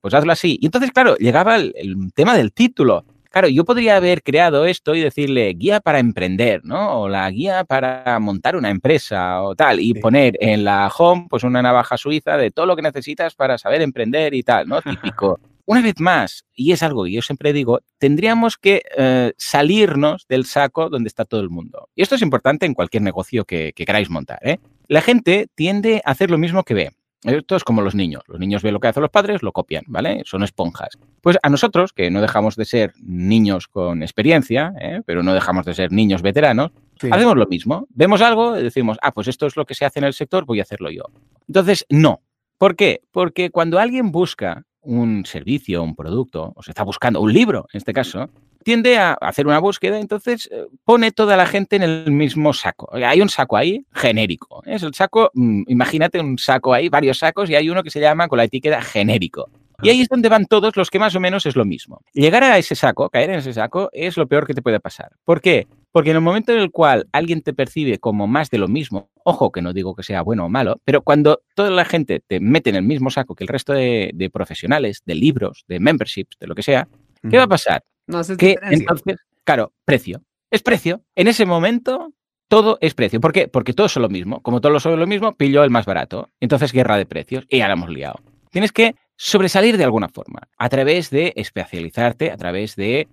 pues 0.00 0.14
hazlo 0.14 0.32
así. 0.32 0.58
Y 0.60 0.66
entonces, 0.66 0.90
claro, 0.90 1.16
llegaba 1.16 1.56
el, 1.56 2.12
tema 2.14 2.36
del 2.36 2.52
título. 2.52 3.04
Claro, 3.30 3.48
yo 3.48 3.64
podría 3.64 3.96
haber 3.96 4.22
creado 4.22 4.64
esto 4.64 4.94
y 4.94 5.00
decirle 5.00 5.52
guía 5.54 5.80
para 5.80 5.98
emprender, 5.98 6.64
¿no? 6.64 7.02
O 7.02 7.08
la 7.08 7.30
guía 7.30 7.64
para 7.64 8.18
montar 8.18 8.56
una 8.56 8.70
empresa 8.70 9.42
o 9.42 9.54
tal, 9.54 9.78
y 9.80 9.92
poner 9.94 10.38
en 10.40 10.64
la 10.64 10.90
home 10.96 11.26
pues 11.28 11.42
una 11.44 11.60
navaja 11.60 11.98
suiza 11.98 12.38
de 12.38 12.50
todo 12.50 12.64
lo 12.64 12.76
que 12.76 12.82
necesitas 12.82 13.34
para 13.34 13.58
saber 13.58 13.82
emprender 13.82 14.32
y 14.32 14.42
tal, 14.42 14.66
¿no? 14.68 14.80
Típico 14.82 15.38
una 15.66 15.82
vez 15.82 16.00
más, 16.00 16.46
y 16.54 16.72
es 16.72 16.82
algo 16.82 17.04
que 17.04 17.12
yo 17.12 17.22
siempre 17.22 17.52
digo, 17.52 17.80
tendríamos 17.98 18.56
que 18.56 18.82
eh, 18.96 19.32
salirnos 19.36 20.26
del 20.28 20.46
saco 20.46 20.88
donde 20.88 21.08
está 21.08 21.24
todo 21.24 21.40
el 21.40 21.50
mundo. 21.50 21.88
Y 21.94 22.02
esto 22.02 22.14
es 22.14 22.22
importante 22.22 22.66
en 22.66 22.74
cualquier 22.74 23.02
negocio 23.02 23.44
que, 23.44 23.72
queráis 23.74 24.08
montar. 24.08 24.38
¿eh? 24.42 24.58
La 24.86 25.02
gente 25.02 25.48
tiende 25.54 26.02
a 26.04 26.12
hacer 26.12 26.30
lo 26.30 26.38
mismo 26.38 26.62
que 26.62 26.74
ve. 26.74 26.90
Esto 27.24 27.56
es 27.56 27.64
como 27.64 27.82
los 27.82 27.96
niños. 27.96 28.22
Los 28.28 28.38
niños 28.38 28.62
ven 28.62 28.74
lo 28.74 28.78
que 28.78 28.86
hacen 28.86 29.00
los 29.00 29.10
padres, 29.10 29.42
lo 29.42 29.50
copian, 29.50 29.82
¿vale? 29.88 30.22
Son 30.24 30.44
esponjas. 30.44 30.90
Pues 31.20 31.36
a 31.42 31.48
nosotros, 31.48 31.92
que 31.92 32.10
no 32.10 32.20
dejamos 32.20 32.54
de 32.54 32.64
ser 32.64 32.92
niños 33.02 33.66
con 33.66 34.02
experiencia, 34.02 34.72
¿eh? 34.80 35.02
pero 35.04 35.24
no 35.24 35.34
dejamos 35.34 35.66
de 35.66 35.74
ser 35.74 35.90
niños 35.90 36.22
veteranos, 36.22 36.70
hacemos 37.10 37.36
lo 37.36 37.46
mismo. 37.46 37.88
Vemos 37.90 38.20
algo 38.20 38.56
y 38.56 38.62
decimos, 38.62 38.98
ah, 39.02 39.10
pues 39.10 39.26
esto 39.26 39.46
es 39.46 39.56
lo 39.56 39.64
que 39.64 39.74
se 39.74 39.84
hace 39.84 39.98
en 39.98 40.04
el 40.04 40.12
sector, 40.12 40.44
voy 40.44 40.60
a 40.60 40.62
hacerlo 40.62 40.90
yo. 40.90 41.02
Entonces, 41.48 41.84
no. 41.88 42.20
¿Por 42.58 42.76
qué? 42.76 43.02
Porque 43.10 43.50
cuando 43.50 43.80
alguien 43.80 44.12
busca 44.12 44.64
un 44.86 45.26
servicio, 45.26 45.82
un 45.82 45.94
producto, 45.94 46.52
o 46.54 46.62
se 46.62 46.70
está 46.70 46.82
buscando 46.84 47.20
un 47.20 47.32
libro, 47.32 47.66
en 47.72 47.78
este 47.78 47.92
caso, 47.92 48.30
tiende 48.64 48.98
a 48.98 49.12
hacer 49.12 49.46
una 49.46 49.58
búsqueda, 49.58 50.00
entonces 50.00 50.48
eh, 50.50 50.66
pone 50.84 51.12
toda 51.12 51.36
la 51.36 51.46
gente 51.46 51.76
en 51.76 51.82
el 51.82 52.10
mismo 52.10 52.52
saco. 52.52 52.88
Hay 52.92 53.20
un 53.20 53.28
saco 53.28 53.56
ahí 53.56 53.84
genérico. 53.92 54.62
Es 54.66 54.82
el 54.82 54.92
saco, 54.94 55.30
mm, 55.34 55.62
imagínate 55.68 56.18
un 56.20 56.38
saco 56.38 56.74
ahí, 56.74 56.88
varios 56.88 57.18
sacos, 57.18 57.48
y 57.48 57.54
hay 57.54 57.68
uno 57.70 57.82
que 57.82 57.90
se 57.90 58.00
llama 58.00 58.26
con 58.26 58.38
la 58.38 58.44
etiqueta 58.44 58.82
genérico. 58.82 59.48
Y 59.82 59.88
ahí 59.90 60.00
es 60.00 60.08
donde 60.08 60.28
van 60.28 60.46
todos 60.46 60.76
los 60.76 60.90
que 60.90 60.98
más 60.98 61.14
o 61.14 61.20
menos 61.20 61.46
es 61.46 61.56
lo 61.56 61.64
mismo. 61.64 62.00
Llegar 62.12 62.42
a 62.44 62.58
ese 62.58 62.74
saco, 62.74 63.08
caer 63.10 63.30
en 63.30 63.36
ese 63.36 63.52
saco, 63.52 63.88
es 63.92 64.16
lo 64.16 64.26
peor 64.26 64.46
que 64.46 64.54
te 64.54 64.62
puede 64.62 64.80
pasar. 64.80 65.12
¿Por 65.24 65.40
qué? 65.40 65.66
Porque 65.92 66.10
en 66.10 66.16
el 66.16 66.22
momento 66.22 66.52
en 66.52 66.58
el 66.58 66.70
cual 66.70 67.08
alguien 67.12 67.42
te 67.42 67.54
percibe 67.54 67.98
como 67.98 68.26
más 68.26 68.50
de 68.50 68.58
lo 68.58 68.68
mismo, 68.68 69.10
ojo 69.24 69.50
que 69.50 69.62
no 69.62 69.72
digo 69.72 69.94
que 69.94 70.02
sea 70.02 70.22
bueno 70.22 70.44
o 70.44 70.48
malo, 70.48 70.80
pero 70.84 71.02
cuando 71.02 71.40
toda 71.54 71.70
la 71.70 71.84
gente 71.84 72.22
te 72.26 72.40
mete 72.40 72.70
en 72.70 72.76
el 72.76 72.82
mismo 72.82 73.10
saco 73.10 73.34
que 73.34 73.44
el 73.44 73.48
resto 73.48 73.72
de, 73.72 74.30
profesionales, 74.32 75.02
de 75.06 75.14
libros, 75.14 75.64
de 75.68 75.80
memberships, 75.80 76.36
de 76.38 76.46
lo 76.46 76.54
que 76.54 76.62
sea, 76.62 76.88
¿qué 77.28 77.38
va 77.38 77.44
a 77.44 77.48
pasar? 77.48 77.82
No 78.06 78.20
que 78.38 78.56
entonces, 78.70 79.16
claro, 79.44 79.72
precio. 79.84 80.22
Es 80.50 80.62
precio. 80.62 81.02
En 81.14 81.28
ese 81.28 81.44
momento 81.44 82.12
todo 82.48 82.78
es 82.80 82.94
precio. 82.94 83.20
¿Por 83.20 83.32
qué? 83.32 83.48
Porque 83.48 83.72
todos 83.72 83.92
son 83.92 84.02
lo 84.02 84.08
mismo. 84.08 84.40
Como 84.42 84.60
todos 84.60 84.82
son 84.82 84.98
lo 84.98 85.06
mismo, 85.06 85.34
pillo 85.34 85.64
el 85.64 85.70
más 85.70 85.86
barato. 85.86 86.30
Entonces, 86.40 86.72
guerra 86.72 86.96
de 86.96 87.06
precios. 87.06 87.44
Y 87.48 87.58
ya 87.58 87.66
la 87.66 87.74
hemos 87.74 87.90
liado. 87.90 88.20
Tienes 88.50 88.72
que 88.72 88.94
sobresalir 89.16 89.76
de 89.78 89.84
alguna 89.84 90.08
forma, 90.08 90.40
a 90.58 90.68
través 90.68 91.10
de 91.10 91.32
especializarte, 91.36 92.30
a 92.30 92.36
través 92.36 92.76
de, 92.76 93.08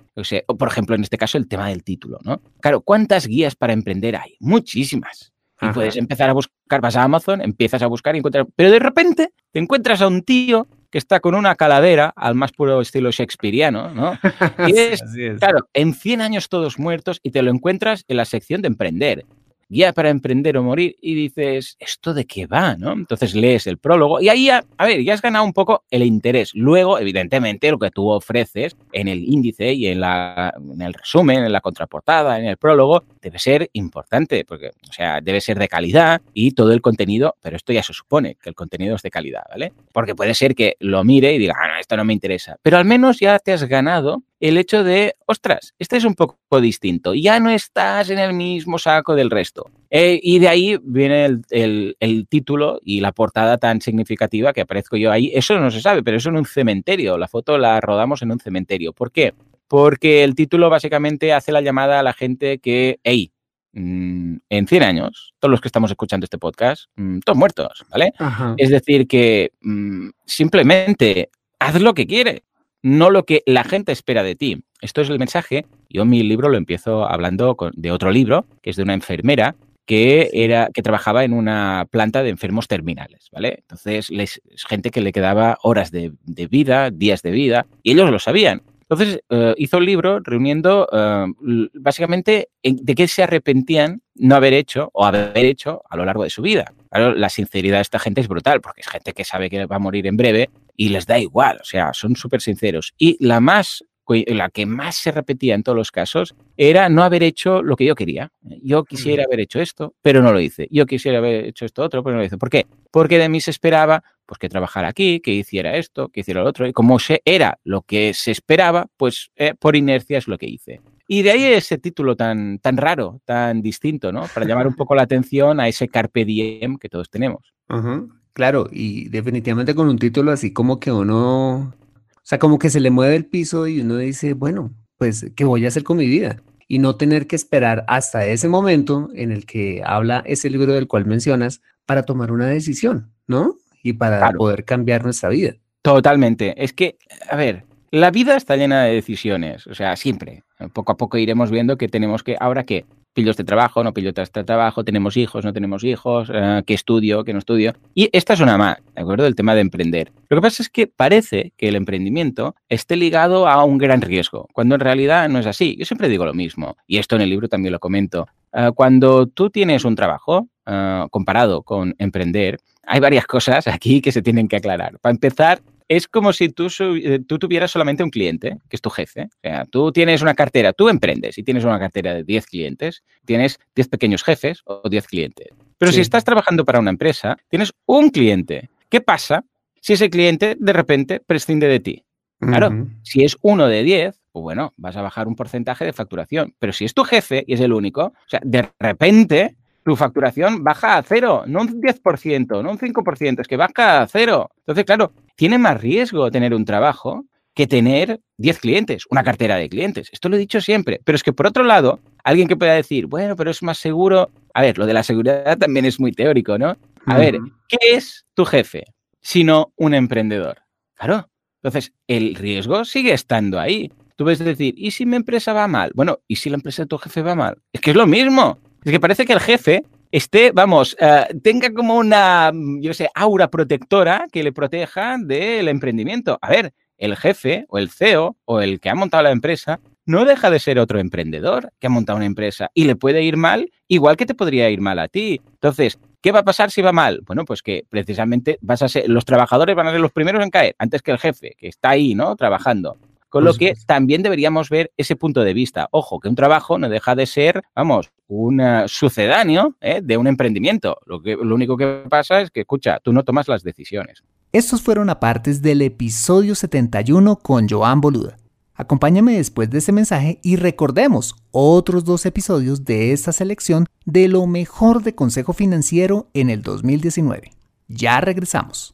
por 0.45 0.67
ejemplo, 0.67 0.95
en 0.95 1.03
este 1.03 1.17
caso, 1.17 1.37
el 1.37 1.47
tema 1.47 1.69
del 1.69 1.83
título, 1.83 2.19
¿no? 2.23 2.41
Claro, 2.61 2.81
¿cuántas 2.81 3.27
guías 3.27 3.55
para 3.55 3.73
emprender 3.73 4.15
hay? 4.15 4.35
Muchísimas. 4.39 5.31
Y 5.61 5.67
puedes 5.69 5.95
empezar 5.95 6.29
a 6.29 6.33
buscar, 6.33 6.81
vas 6.81 6.97
a 6.97 7.03
Amazon, 7.03 7.41
empiezas 7.41 7.81
a 7.81 7.87
buscar 7.87 8.15
y 8.15 8.17
encuentras, 8.17 8.45
pero 8.55 8.69
de 8.69 8.79
repente 8.79 9.29
te 9.51 9.59
encuentras 9.59 10.01
a 10.01 10.07
un 10.07 10.21
tío 10.23 10.67
que 10.89 10.97
está 10.97 11.21
con 11.21 11.35
una 11.35 11.55
calavera 11.55 12.13
al 12.15 12.35
más 12.35 12.51
puro 12.51 12.81
estilo 12.81 13.11
shakespeariano, 13.11 13.89
¿no? 13.91 14.19
Y 14.67 14.77
es, 14.77 15.01
claro, 15.39 15.67
en 15.73 15.93
100 15.93 16.21
años 16.21 16.49
todos 16.49 16.77
muertos 16.77 17.19
y 17.23 17.31
te 17.31 17.41
lo 17.41 17.49
encuentras 17.49 18.03
en 18.07 18.17
la 18.17 18.25
sección 18.25 18.61
de 18.61 18.67
emprender. 18.67 19.25
Guía 19.73 19.91
para 19.91 20.11
emprender 20.11 20.55
o 20.57 20.63
morir 20.63 20.95
y 21.01 21.15
dices, 21.15 21.75
¿esto 21.79 22.13
de 22.13 22.25
qué 22.25 22.45
va? 22.45 22.75
¿no? 22.75 22.93
Entonces 22.93 23.33
lees 23.33 23.65
el 23.65 23.79
prólogo 23.79 24.21
y 24.21 24.29
ahí, 24.29 24.49
a, 24.49 24.63
a 24.77 24.85
ver, 24.85 25.03
ya 25.03 25.15
has 25.15 25.21
ganado 25.21 25.43
un 25.43 25.53
poco 25.53 25.83
el 25.89 26.03
interés. 26.03 26.51
Luego, 26.53 26.99
evidentemente, 26.99 27.71
lo 27.71 27.79
que 27.79 27.89
tú 27.89 28.07
ofreces 28.09 28.75
en 28.91 29.07
el 29.07 29.23
índice 29.23 29.73
y 29.73 29.87
en, 29.87 30.01
la, 30.01 30.53
en 30.55 30.81
el 30.81 30.93
resumen, 30.93 31.43
en 31.43 31.51
la 31.51 31.59
contraportada, 31.59 32.39
en 32.39 32.45
el 32.45 32.57
prólogo, 32.57 33.03
debe 33.21 33.39
ser 33.39 33.69
importante, 33.73 34.45
porque, 34.45 34.67
o 34.89 34.93
sea, 34.93 35.21
debe 35.21 35.41
ser 35.41 35.57
de 35.57 35.67
calidad 35.67 36.21
y 36.33 36.51
todo 36.51 36.71
el 36.71 36.81
contenido, 36.81 37.35
pero 37.41 37.57
esto 37.57 37.73
ya 37.73 37.81
se 37.81 37.93
supone 37.93 38.37
que 38.41 38.49
el 38.49 38.55
contenido 38.55 38.95
es 38.95 39.01
de 39.01 39.09
calidad, 39.09 39.43
¿vale? 39.49 39.73
Porque 39.91 40.13
puede 40.13 40.35
ser 40.35 40.53
que 40.53 40.75
lo 40.79 41.03
mire 41.03 41.33
y 41.33 41.39
diga, 41.39 41.55
ah, 41.59 41.67
no, 41.67 41.79
esto 41.79 41.97
no 41.97 42.05
me 42.05 42.13
interesa, 42.13 42.57
pero 42.61 42.77
al 42.77 42.85
menos 42.85 43.19
ya 43.19 43.39
te 43.39 43.53
has 43.53 43.63
ganado 43.63 44.21
el 44.43 44.57
hecho 44.57 44.83
de, 44.83 45.15
ostras, 45.25 45.73
este 45.79 45.95
es 45.95 46.03
un 46.03 46.15
poco 46.15 46.59
distinto, 46.59 47.13
ya 47.13 47.39
no 47.39 47.49
estás 47.49 48.09
en 48.09 48.19
el 48.19 48.33
mismo 48.33 48.77
saco 48.77 49.15
del 49.15 49.29
resto. 49.29 49.71
Eh, 49.89 50.19
y 50.21 50.39
de 50.39 50.49
ahí 50.49 50.77
viene 50.83 51.23
el, 51.23 51.41
el, 51.49 51.95
el, 52.01 52.27
título 52.27 52.81
y 52.83 52.99
la 52.99 53.13
portada 53.13 53.57
tan 53.57 53.79
significativa 53.79 54.51
que 54.51 54.59
aparezco 54.59 54.97
yo 54.97 55.13
ahí. 55.13 55.31
Eso 55.33 55.57
no 55.61 55.71
se 55.71 55.79
sabe, 55.79 56.03
pero 56.03 56.17
eso 56.17 56.27
en 56.27 56.35
un 56.35 56.45
cementerio. 56.45 57.17
La 57.17 57.29
foto 57.29 57.57
la 57.57 57.79
rodamos 57.79 58.21
en 58.21 58.33
un 58.33 58.39
cementerio. 58.39 58.91
¿Por 58.91 59.13
qué? 59.13 59.33
Porque 59.69 60.25
el 60.25 60.35
título 60.35 60.69
básicamente 60.69 61.31
hace 61.31 61.53
la 61.53 61.61
llamada 61.61 62.01
a 62.01 62.03
la 62.03 62.11
gente 62.11 62.57
que, 62.57 62.99
hey, 63.01 63.31
mmm, 63.71 64.35
en 64.49 64.67
100 64.67 64.83
años, 64.83 65.35
todos 65.39 65.51
los 65.51 65.61
que 65.61 65.69
estamos 65.69 65.89
escuchando 65.89 66.25
este 66.25 66.37
podcast, 66.37 66.87
mmm, 66.97 67.19
todos 67.19 67.37
muertos, 67.37 67.85
¿vale? 67.89 68.11
Ajá. 68.19 68.55
Es 68.57 68.71
decir, 68.71 69.07
que 69.07 69.53
mmm, 69.61 70.09
simplemente 70.25 71.29
haz 71.59 71.79
lo 71.79 71.93
que 71.93 72.05
quieres 72.05 72.41
no 72.83 73.09
lo 73.09 73.25
que 73.25 73.41
la 73.45 73.63
gente 73.63 73.91
espera 73.91 74.21
de 74.21 74.35
ti. 74.35 74.63
Esto 74.81 75.01
es 75.01 75.09
el 75.09 75.17
mensaje. 75.17 75.65
Yo 75.89 76.05
mi 76.05 76.21
libro 76.21 76.49
lo 76.49 76.57
empiezo 76.57 77.07
hablando 77.07 77.57
de 77.73 77.91
otro 77.91 78.11
libro, 78.11 78.45
que 78.61 78.69
es 78.69 78.75
de 78.75 78.83
una 78.83 78.93
enfermera 78.93 79.55
que 79.85 80.29
era 80.33 80.69
que 80.73 80.81
trabajaba 80.81 81.23
en 81.23 81.33
una 81.33 81.87
planta 81.91 82.23
de 82.23 82.29
enfermos 82.29 82.67
terminales, 82.67 83.27
¿vale? 83.31 83.59
Entonces, 83.59 84.09
les, 84.09 84.41
gente 84.67 84.91
que 84.91 85.01
le 85.01 85.11
quedaba 85.11 85.57
horas 85.61 85.91
de, 85.91 86.13
de, 86.23 86.47
vida, 86.47 86.89
días 86.89 87.21
de 87.21 87.31
vida, 87.31 87.65
y 87.81 87.91
ellos 87.91 88.09
lo 88.09 88.19
sabían. 88.19 88.61
Entonces, 88.89 89.21
uh, 89.29 89.53
hizo 89.57 89.77
el 89.77 89.85
libro 89.85 90.19
reuniendo 90.19 90.87
uh, 90.91 91.33
básicamente 91.73 92.49
de 92.61 92.95
qué 92.95 93.07
se 93.07 93.23
arrepentían 93.23 94.01
no 94.15 94.35
haber 94.35 94.53
hecho 94.53 94.89
o 94.93 95.05
haber 95.05 95.45
hecho 95.45 95.81
a 95.89 95.97
lo 95.97 96.05
largo 96.05 96.23
de 96.23 96.29
su 96.29 96.41
vida. 96.41 96.73
Claro, 96.91 97.15
la 97.15 97.29
sinceridad 97.29 97.77
de 97.77 97.81
esta 97.81 97.99
gente 97.99 98.21
es 98.21 98.27
brutal, 98.27 98.61
porque 98.61 98.81
es 98.81 98.87
gente 98.87 99.13
que 99.13 99.23
sabe 99.23 99.49
que 99.49 99.65
va 99.65 99.77
a 99.77 99.79
morir 99.79 100.05
en 100.07 100.17
breve 100.17 100.49
y 100.75 100.89
les 100.89 101.05
da 101.05 101.17
igual, 101.17 101.57
o 101.61 101.65
sea, 101.65 101.93
son 101.93 102.15
súper 102.15 102.41
sinceros. 102.41 102.93
Y 102.97 103.17
la 103.25 103.39
más 103.39 103.83
la 104.07 104.49
que 104.49 104.65
más 104.65 104.95
se 104.95 105.11
repetía 105.11 105.55
en 105.55 105.63
todos 105.63 105.77
los 105.77 105.91
casos 105.91 106.35
era 106.57 106.89
no 106.89 107.03
haber 107.03 107.23
hecho 107.23 107.61
lo 107.61 107.75
que 107.75 107.85
yo 107.85 107.95
quería. 107.95 108.31
Yo 108.61 108.83
quisiera 108.83 109.23
haber 109.23 109.39
hecho 109.39 109.59
esto, 109.59 109.95
pero 110.01 110.21
no 110.21 110.31
lo 110.31 110.39
hice. 110.39 110.67
Yo 110.71 110.85
quisiera 110.85 111.19
haber 111.19 111.45
hecho 111.45 111.65
esto 111.65 111.83
otro, 111.83 112.03
pero 112.03 112.15
no 112.15 112.19
lo 112.19 112.25
hice. 112.25 112.37
¿Por 112.37 112.49
qué? 112.49 112.65
Porque 112.91 113.17
de 113.17 113.29
mí 113.29 113.41
se 113.41 113.51
esperaba 113.51 114.03
pues 114.25 114.39
que 114.39 114.49
trabajara 114.49 114.87
aquí, 114.87 115.19
que 115.19 115.31
hiciera 115.31 115.75
esto, 115.77 116.09
que 116.09 116.21
hiciera 116.21 116.43
lo 116.43 116.49
otro. 116.49 116.67
Y 116.67 116.73
como 116.73 116.99
se 116.99 117.21
era 117.25 117.59
lo 117.63 117.81
que 117.81 118.13
se 118.13 118.31
esperaba, 118.31 118.87
pues 118.97 119.31
eh, 119.35 119.53
por 119.59 119.75
inercia 119.75 120.17
es 120.17 120.27
lo 120.27 120.37
que 120.37 120.47
hice. 120.47 120.81
Y 121.07 121.21
de 121.21 121.31
ahí 121.31 121.43
ese 121.43 121.77
título 121.77 122.15
tan, 122.15 122.59
tan 122.59 122.77
raro, 122.77 123.21
tan 123.25 123.61
distinto, 123.61 124.11
¿no? 124.11 124.25
Para 124.33 124.45
llamar 124.45 124.67
un 124.67 124.75
poco 124.75 124.95
la 124.95 125.03
atención 125.03 125.59
a 125.59 125.67
ese 125.67 125.87
carpe 125.87 126.25
diem 126.25 126.77
que 126.77 126.89
todos 126.89 127.09
tenemos. 127.09 127.53
Uh 127.69 127.75
-huh. 127.75 128.09
Claro, 128.33 128.67
y 128.71 129.09
definitivamente 129.09 129.75
con 129.75 129.87
un 129.87 129.99
título 129.99 130.31
así 130.31 130.53
como 130.53 130.79
que 130.79 130.91
uno 130.91 131.75
o 132.23 132.25
sea, 132.25 132.39
como 132.39 132.57
que 132.57 132.69
se 132.69 132.79
le 132.79 132.89
mueve 132.89 133.17
el 133.17 133.25
piso 133.25 133.67
y 133.67 133.81
uno 133.81 133.97
dice, 133.97 134.33
bueno, 134.33 134.73
pues, 134.97 135.25
¿qué 135.35 135.43
voy 135.43 135.65
a 135.65 135.67
hacer 135.67 135.83
con 135.83 135.97
mi 135.97 136.07
vida? 136.07 136.41
Y 136.69 136.79
no 136.79 136.95
tener 136.95 137.27
que 137.27 137.35
esperar 137.35 137.83
hasta 137.89 138.25
ese 138.25 138.47
momento 138.47 139.09
en 139.13 139.33
el 139.33 139.45
que 139.45 139.81
habla 139.85 140.23
ese 140.25 140.49
libro 140.49 140.73
del 140.73 140.87
cual 140.87 141.05
mencionas 141.05 141.61
para 141.85 142.03
tomar 142.03 142.31
una 142.31 142.47
decisión, 142.47 143.11
¿no? 143.27 143.57
Y 143.83 143.93
para 143.93 144.19
claro. 144.19 144.37
poder 144.37 144.63
cambiar 144.63 145.03
nuestra 145.03 145.27
vida. 145.27 145.55
Totalmente. 145.81 146.63
Es 146.63 146.71
que, 146.71 146.97
a 147.29 147.35
ver, 147.35 147.65
la 147.91 148.09
vida 148.09 148.37
está 148.37 148.55
llena 148.55 148.85
de 148.85 148.93
decisiones, 148.93 149.67
o 149.67 149.75
sea, 149.75 149.97
siempre. 149.97 150.43
Poco 150.71 150.93
a 150.93 150.97
poco 150.97 151.17
iremos 151.17 151.51
viendo 151.51 151.77
que 151.77 151.89
tenemos 151.89 152.23
que, 152.23 152.37
ahora 152.39 152.63
qué, 152.63 152.85
pillo 153.13 153.31
este 153.31 153.43
trabajo, 153.43 153.83
no 153.83 153.93
pillo 153.93 154.11
este 154.15 154.43
trabajo, 154.43 154.83
tenemos 154.83 155.17
hijos, 155.17 155.45
no 155.45 155.53
tenemos 155.53 155.83
hijos, 155.83 156.29
uh, 156.29 156.63
qué 156.65 156.73
estudio, 156.73 157.23
qué 157.23 157.33
no 157.33 157.39
estudio. 157.39 157.73
Y 157.93 158.09
esta 158.11 158.33
es 158.33 158.39
una 158.39 158.57
más, 158.57 158.77
¿de 158.95 159.01
acuerdo? 159.01 159.25
El 159.25 159.35
tema 159.35 159.55
de 159.55 159.61
emprender. 159.61 160.11
Lo 160.29 160.37
que 160.37 160.41
pasa 160.41 160.63
es 160.63 160.69
que 160.69 160.87
parece 160.87 161.53
que 161.57 161.69
el 161.69 161.75
emprendimiento 161.75 162.55
esté 162.69 162.95
ligado 162.95 163.47
a 163.47 163.63
un 163.63 163.77
gran 163.77 164.01
riesgo, 164.01 164.47
cuando 164.53 164.75
en 164.75 164.81
realidad 164.81 165.29
no 165.29 165.39
es 165.39 165.45
así. 165.45 165.75
Yo 165.77 165.85
siempre 165.85 166.09
digo 166.09 166.25
lo 166.25 166.33
mismo, 166.33 166.75
y 166.87 166.97
esto 166.97 167.15
en 167.15 167.21
el 167.21 167.29
libro 167.29 167.47
también 167.47 167.71
lo 167.71 167.79
comento. 167.79 168.27
Uh, 168.51 168.73
cuando 168.73 169.27
tú 169.27 169.49
tienes 169.49 169.85
un 169.85 169.95
trabajo, 169.95 170.47
uh, 170.67 171.07
comparado 171.09 171.63
con 171.63 171.95
emprender, 171.97 172.59
hay 172.85 172.99
varias 172.99 173.25
cosas 173.25 173.67
aquí 173.67 174.01
que 174.01 174.11
se 174.11 174.21
tienen 174.21 174.47
que 174.47 174.57
aclarar. 174.57 174.99
Para 174.99 175.13
empezar, 175.13 175.61
es 175.95 176.07
como 176.07 176.33
si 176.33 176.49
tú, 176.49 176.67
eh, 176.79 177.19
tú, 177.27 177.39
tuvieras 177.39 177.71
solamente 177.71 178.03
un 178.03 178.09
cliente, 178.09 178.57
que 178.69 178.75
es 178.75 178.81
tu 178.81 178.89
jefe. 178.89 179.23
O 179.23 179.39
sea, 179.41 179.65
tú 179.65 179.91
tienes 179.91 180.21
una 180.21 180.33
cartera, 180.33 180.73
tú 180.73 180.89
emprendes 180.89 181.37
y 181.37 181.43
tienes 181.43 181.63
una 181.63 181.79
cartera 181.79 182.13
de 182.13 182.23
10 182.23 182.45
clientes, 182.47 183.03
tienes 183.25 183.59
10 183.75 183.87
pequeños 183.89 184.23
jefes 184.23 184.61
o 184.65 184.87
10 184.89 185.07
clientes. 185.07 185.47
Pero 185.77 185.91
sí. 185.91 185.97
si 185.97 186.01
estás 186.01 186.23
trabajando 186.23 186.65
para 186.65 186.79
una 186.79 186.89
empresa, 186.89 187.37
tienes 187.49 187.73
un 187.85 188.09
cliente. 188.09 188.69
¿Qué 188.89 189.01
pasa 189.01 189.43
si 189.81 189.93
ese 189.93 190.09
cliente 190.09 190.55
de 190.59 190.73
repente 190.73 191.19
prescinde 191.19 191.67
de 191.67 191.79
ti? 191.79 192.03
Claro, 192.39 192.67
uh 192.67 192.71
-huh. 192.71 192.89
si 193.03 193.23
es 193.23 193.37
uno 193.41 193.67
de 193.67 193.83
10, 193.83 194.19
pues 194.31 194.43
bueno, 194.43 194.73
vas 194.77 194.97
a 194.97 195.01
bajar 195.01 195.27
un 195.27 195.35
porcentaje 195.35 195.85
de 195.85 195.93
facturación. 195.93 196.55
Pero 196.59 196.73
si 196.73 196.85
es 196.85 196.93
tu 196.93 197.03
jefe 197.03 197.43
y 197.47 197.53
es 197.53 197.61
el 197.61 197.71
único, 197.71 198.05
o 198.05 198.27
sea, 198.27 198.41
de 198.43 198.69
repente 198.79 199.55
tu 199.83 199.95
facturación 199.95 200.63
baja 200.63 200.97
a 200.97 201.03
cero, 201.03 201.43
no 201.47 201.61
un 201.61 201.81
10%, 201.81 202.63
no 202.63 202.71
un 202.71 202.77
5%, 202.77 203.41
es 203.41 203.47
que 203.47 203.57
baja 203.57 204.01
a 204.01 204.07
cero. 204.07 204.49
Entonces, 204.59 204.85
claro, 204.85 205.11
tiene 205.35 205.57
más 205.57 205.81
riesgo 205.81 206.31
tener 206.31 206.53
un 206.53 206.65
trabajo 206.65 207.25
que 207.53 207.67
tener 207.67 208.19
10 208.37 208.59
clientes, 208.59 209.03
una 209.09 209.23
cartera 209.23 209.57
de 209.57 209.69
clientes. 209.69 210.09
Esto 210.11 210.29
lo 210.29 210.35
he 210.35 210.39
dicho 210.39 210.59
siempre. 210.61 210.99
Pero 211.03 211.15
es 211.15 211.23
que 211.23 211.33
por 211.33 211.47
otro 211.47 211.63
lado, 211.63 211.99
alguien 212.23 212.47
que 212.47 212.57
pueda 212.57 212.73
decir, 212.73 213.05
bueno, 213.05 213.35
pero 213.35 213.51
es 213.51 213.61
más 213.61 213.77
seguro. 213.77 214.31
A 214.53 214.61
ver, 214.61 214.77
lo 214.77 214.85
de 214.85 214.93
la 214.93 215.03
seguridad 215.03 215.57
también 215.57 215.85
es 215.85 215.99
muy 215.99 216.11
teórico, 216.11 216.57
¿no? 216.57 216.75
A 217.05 217.17
ver, 217.17 217.37
¿qué 217.67 217.77
es 217.95 218.25
tu 218.33 218.45
jefe 218.45 218.85
sino 219.21 219.71
un 219.75 219.93
emprendedor? 219.93 220.59
Claro. 220.95 221.29
Entonces, 221.61 221.93
el 222.07 222.35
riesgo 222.35 222.83
sigue 222.85 223.13
estando 223.13 223.59
ahí. 223.59 223.91
Tú 224.15 224.25
ves 224.25 224.39
decir, 224.39 224.73
¿y 224.77 224.91
si 224.91 225.05
mi 225.05 225.15
empresa 225.15 225.53
va 225.53 225.67
mal? 225.67 225.91
Bueno, 225.95 226.19
¿y 226.27 226.35
si 226.35 226.49
la 226.49 226.55
empresa 226.55 226.83
de 226.83 226.87
tu 226.87 226.97
jefe 226.97 227.21
va 227.21 227.35
mal? 227.35 227.57
Es 227.71 227.81
que 227.81 227.91
es 227.91 227.95
lo 227.95 228.05
mismo. 228.05 228.59
Es 228.83 228.91
que 228.91 228.99
parece 228.99 229.25
que 229.25 229.33
el 229.33 229.39
jefe 229.39 229.83
esté, 230.11 230.51
vamos, 230.51 230.95
uh, 230.99 231.39
tenga 231.39 231.73
como 231.73 231.97
una, 231.97 232.51
yo 232.81 232.93
sé, 232.93 233.09
aura 233.15 233.49
protectora 233.49 234.25
que 234.31 234.43
le 234.43 234.51
proteja 234.51 235.17
del 235.17 235.67
emprendimiento. 235.69 236.37
A 236.41 236.49
ver, 236.49 236.73
el 236.97 237.15
jefe 237.15 237.65
o 237.69 237.77
el 237.77 237.89
CEO 237.89 238.37
o 238.45 238.61
el 238.61 238.79
que 238.79 238.89
ha 238.89 238.95
montado 238.95 239.23
la 239.23 239.31
empresa 239.31 239.79
no 240.05 240.25
deja 240.25 240.49
de 240.49 240.59
ser 240.59 240.79
otro 240.79 240.99
emprendedor 240.99 241.71
que 241.79 241.87
ha 241.87 241.89
montado 241.89 242.17
una 242.17 242.25
empresa 242.25 242.69
y 242.73 242.83
le 242.83 242.95
puede 242.95 243.23
ir 243.23 243.37
mal 243.37 243.71
igual 243.87 244.17
que 244.17 244.25
te 244.25 244.35
podría 244.35 244.69
ir 244.69 244.81
mal 244.81 244.99
a 244.99 245.07
ti. 245.07 245.41
Entonces, 245.53 245.97
¿qué 246.21 246.31
va 246.31 246.39
a 246.39 246.43
pasar 246.43 246.71
si 246.71 246.81
va 246.81 246.91
mal? 246.91 247.21
Bueno, 247.25 247.45
pues 247.45 247.61
que 247.61 247.85
precisamente 247.89 248.57
vas 248.61 248.81
a 248.81 248.89
ser, 248.89 249.07
los 249.09 249.23
trabajadores 249.23 249.75
van 249.75 249.87
a 249.87 249.91
ser 249.91 250.01
los 250.01 250.11
primeros 250.11 250.43
en 250.43 250.49
caer 250.49 250.75
antes 250.77 251.01
que 251.01 251.11
el 251.11 251.19
jefe, 251.19 251.55
que 251.57 251.69
está 251.69 251.91
ahí, 251.91 252.15
¿no? 252.15 252.35
Trabajando. 252.35 252.97
Con 253.33 253.45
lo 253.45 253.55
que 253.55 253.73
también 253.87 254.21
deberíamos 254.21 254.69
ver 254.69 254.91
ese 254.95 255.15
punto 255.15 255.43
de 255.43 255.55
vista. 255.55 255.87
Ojo, 255.89 256.19
que 256.19 256.29
un 256.29 256.35
trabajo 256.35 256.77
no 256.77 256.87
deja 256.87 257.15
de 257.15 257.25
ser, 257.25 257.63
vamos, 257.75 258.11
un 258.27 258.61
uh, 258.61 258.87
sucedáneo 258.87 259.75
¿eh? 259.81 260.01
de 260.03 260.17
un 260.17 260.27
emprendimiento. 260.27 260.99
Lo, 261.07 261.19
que, 261.19 261.35
lo 261.35 261.55
único 261.55 261.75
que 261.75 262.03
pasa 262.07 262.41
es 262.41 262.51
que, 262.51 262.59
escucha, 262.59 262.99
tú 262.99 263.11
no 263.11 263.23
tomas 263.23 263.47
las 263.47 263.63
decisiones. 263.63 264.21
Estos 264.51 264.83
fueron 264.83 265.09
apartes 265.09 265.63
del 265.63 265.81
episodio 265.81 266.53
71 266.53 267.37
con 267.37 267.67
Joan 267.67 268.01
Boluda. 268.01 268.37
Acompáñame 268.75 269.35
después 269.35 269.67
de 269.71 269.79
ese 269.79 269.91
mensaje 269.91 270.39
y 270.43 270.57
recordemos 270.57 271.33
otros 271.49 272.03
dos 272.03 272.27
episodios 272.27 272.85
de 272.85 273.13
esta 273.13 273.31
selección 273.31 273.87
de 274.05 274.27
lo 274.27 274.45
mejor 274.45 275.01
de 275.01 275.15
Consejo 275.15 275.53
Financiero 275.53 276.29
en 276.35 276.51
el 276.51 276.61
2019. 276.61 277.51
Ya 277.87 278.21
regresamos. 278.21 278.93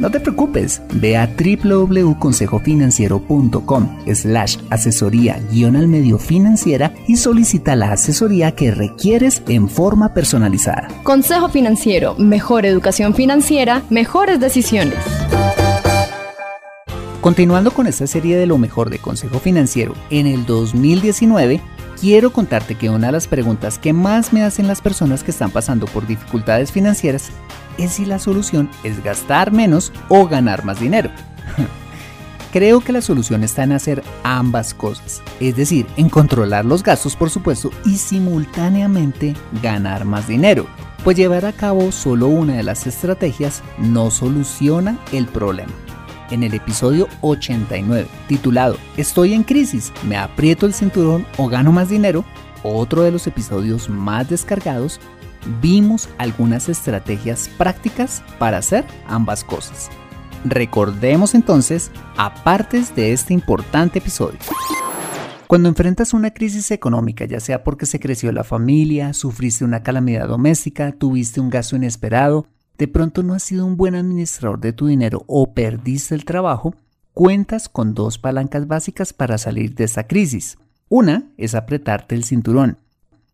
no 0.00 0.10
te 0.10 0.18
preocupes, 0.18 0.82
ve 0.94 1.16
a 1.16 1.28
www.consejofinanciero.com 1.28 3.98
slash 4.12 4.56
asesoría 4.70 5.40
guion 5.52 5.76
al 5.76 5.86
medio 5.88 6.18
financiera 6.18 6.94
y 7.06 7.16
solicita 7.16 7.76
la 7.76 7.92
asesoría 7.92 8.52
que 8.52 8.70
requieres 8.70 9.42
en 9.46 9.68
forma 9.68 10.14
personalizada. 10.14 10.88
Consejo 11.02 11.50
Financiero, 11.50 12.14
mejor 12.16 12.64
educación 12.66 13.14
financiera, 13.14 13.82
mejores 13.90 14.40
decisiones. 14.40 14.96
Continuando 17.20 17.72
con 17.72 17.86
esta 17.86 18.06
serie 18.06 18.38
de 18.38 18.46
lo 18.46 18.56
mejor 18.56 18.88
de 18.88 18.98
Consejo 18.98 19.40
Financiero, 19.40 19.92
en 20.08 20.26
el 20.26 20.46
2019 20.46 21.60
quiero 22.00 22.32
contarte 22.32 22.76
que 22.76 22.88
una 22.88 23.08
de 23.08 23.12
las 23.12 23.28
preguntas 23.28 23.78
que 23.78 23.92
más 23.92 24.32
me 24.32 24.42
hacen 24.42 24.66
las 24.66 24.80
personas 24.80 25.22
que 25.22 25.30
están 25.30 25.50
pasando 25.50 25.86
por 25.86 26.06
dificultades 26.06 26.72
financieras 26.72 27.30
es 27.78 27.92
si 27.92 28.06
la 28.06 28.18
solución 28.18 28.70
es 28.84 29.02
gastar 29.04 29.52
menos 29.52 29.92
o 30.08 30.26
ganar 30.26 30.64
más 30.64 30.80
dinero. 30.80 31.10
Creo 32.52 32.80
que 32.80 32.92
la 32.92 33.00
solución 33.00 33.44
está 33.44 33.62
en 33.62 33.72
hacer 33.72 34.02
ambas 34.24 34.74
cosas, 34.74 35.22
es 35.38 35.54
decir, 35.56 35.86
en 35.96 36.08
controlar 36.08 36.64
los 36.64 36.82
gastos 36.82 37.14
por 37.14 37.30
supuesto 37.30 37.70
y 37.84 37.96
simultáneamente 37.98 39.34
ganar 39.62 40.04
más 40.04 40.26
dinero, 40.26 40.66
pues 41.04 41.16
llevar 41.16 41.44
a 41.44 41.52
cabo 41.52 41.92
solo 41.92 42.26
una 42.26 42.54
de 42.54 42.64
las 42.64 42.88
estrategias 42.88 43.62
no 43.78 44.10
soluciona 44.10 44.98
el 45.12 45.26
problema 45.26 45.72
en 46.30 46.42
el 46.42 46.54
episodio 46.54 47.08
89, 47.20 48.08
titulado 48.28 48.76
Estoy 48.96 49.34
en 49.34 49.42
crisis, 49.42 49.92
me 50.06 50.16
aprieto 50.16 50.66
el 50.66 50.74
cinturón 50.74 51.26
o 51.36 51.48
gano 51.48 51.72
más 51.72 51.88
dinero, 51.88 52.24
otro 52.62 53.02
de 53.02 53.12
los 53.12 53.26
episodios 53.26 53.88
más 53.88 54.28
descargados, 54.28 55.00
vimos 55.60 56.08
algunas 56.18 56.68
estrategias 56.68 57.48
prácticas 57.56 58.22
para 58.38 58.58
hacer 58.58 58.84
ambas 59.06 59.44
cosas. 59.44 59.90
Recordemos 60.44 61.34
entonces 61.34 61.90
a 62.16 62.34
partes 62.42 62.94
de 62.94 63.12
este 63.12 63.34
importante 63.34 63.98
episodio. 63.98 64.38
Cuando 65.46 65.68
enfrentas 65.68 66.14
una 66.14 66.30
crisis 66.30 66.70
económica, 66.70 67.24
ya 67.24 67.40
sea 67.40 67.64
porque 67.64 67.84
se 67.84 67.98
creció 67.98 68.30
la 68.30 68.44
familia, 68.44 69.12
sufriste 69.12 69.64
una 69.64 69.82
calamidad 69.82 70.28
doméstica, 70.28 70.92
tuviste 70.92 71.40
un 71.40 71.50
gasto 71.50 71.74
inesperado, 71.74 72.46
de 72.80 72.88
pronto 72.88 73.22
no 73.22 73.34
has 73.34 73.42
sido 73.42 73.66
un 73.66 73.76
buen 73.76 73.94
administrador 73.94 74.58
de 74.58 74.72
tu 74.72 74.86
dinero 74.86 75.22
o 75.26 75.52
perdiste 75.52 76.14
el 76.14 76.24
trabajo, 76.24 76.74
cuentas 77.12 77.68
con 77.68 77.92
dos 77.92 78.16
palancas 78.16 78.66
básicas 78.66 79.12
para 79.12 79.36
salir 79.36 79.74
de 79.74 79.84
esta 79.84 80.06
crisis. 80.06 80.56
Una 80.88 81.30
es 81.36 81.54
apretarte 81.54 82.14
el 82.14 82.24
cinturón, 82.24 82.78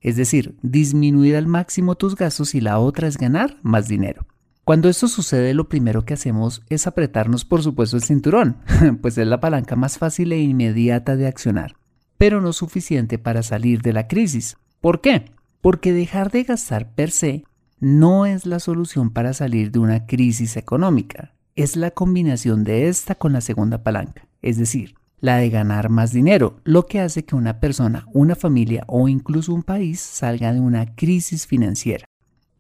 es 0.01 0.17
decir, 0.17 0.57
disminuir 0.63 1.37
al 1.37 1.47
máximo 1.47 1.95
tus 1.95 2.17
gastos 2.17 2.57
y 2.57 2.61
la 2.61 2.81
otra 2.81 3.07
es 3.07 3.19
ganar 3.19 3.57
más 3.63 3.87
dinero. 3.87 4.27
Cuando 4.65 4.89
esto 4.89 5.07
sucede, 5.07 5.55
lo 5.55 5.69
primero 5.69 6.05
que 6.05 6.15
hacemos 6.15 6.63
es 6.69 6.89
apretarnos, 6.89 7.45
por 7.45 7.63
supuesto, 7.63 7.97
el 7.97 8.03
cinturón, 8.03 8.57
pues 9.01 9.17
es 9.17 9.29
la 9.29 9.39
palanca 9.39 9.77
más 9.77 9.97
fácil 9.97 10.33
e 10.33 10.41
inmediata 10.41 11.15
de 11.15 11.29
accionar, 11.29 11.77
pero 12.19 12.41
no 12.41 12.53
suficiente 12.53 13.17
para 13.17 13.45
salir 13.45 13.81
de 13.81 13.93
la 13.93 14.09
crisis. 14.09 14.57
¿Por 14.81 15.01
qué? 15.01 15.27
Porque 15.61 15.93
dejar 15.93 16.33
de 16.33 16.43
gastar 16.43 16.93
per 16.97 17.13
se 17.13 17.45
no 17.79 18.27
es 18.27 18.47
la 18.47 18.59
solución 18.59 19.11
para 19.11 19.35
salir 19.35 19.71
de 19.71 19.79
una 19.79 20.07
crisis 20.07 20.57
económica, 20.57 21.35
es 21.55 21.77
la 21.77 21.91
combinación 21.91 22.65
de 22.65 22.89
esta 22.89 23.15
con 23.15 23.33
la 23.33 23.41
segunda 23.41 23.83
palanca, 23.83 24.27
es 24.43 24.57
decir, 24.57 24.95
la 25.21 25.37
de 25.37 25.51
ganar 25.51 25.89
más 25.89 26.13
dinero, 26.13 26.61
lo 26.65 26.87
que 26.87 27.01
hace 27.01 27.25
que 27.25 27.37
una 27.37 27.61
persona, 27.61 28.07
una 28.13 28.35
familia 28.35 28.85
o 28.87 29.09
incluso 29.09 29.53
un 29.53 29.63
país 29.63 30.01
salga 30.01 30.53
de 30.53 30.61
una 30.61 30.95
crisis 30.95 31.47
financiera. 31.47 32.07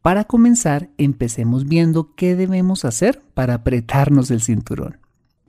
Para 0.02 0.24
comenzar, 0.24 0.90
empecemos 0.98 1.66
viendo 1.66 2.14
qué 2.14 2.36
debemos 2.36 2.84
hacer 2.84 3.22
para 3.34 3.54
apretarnos 3.54 4.30
el 4.30 4.40
cinturón. 4.40 4.98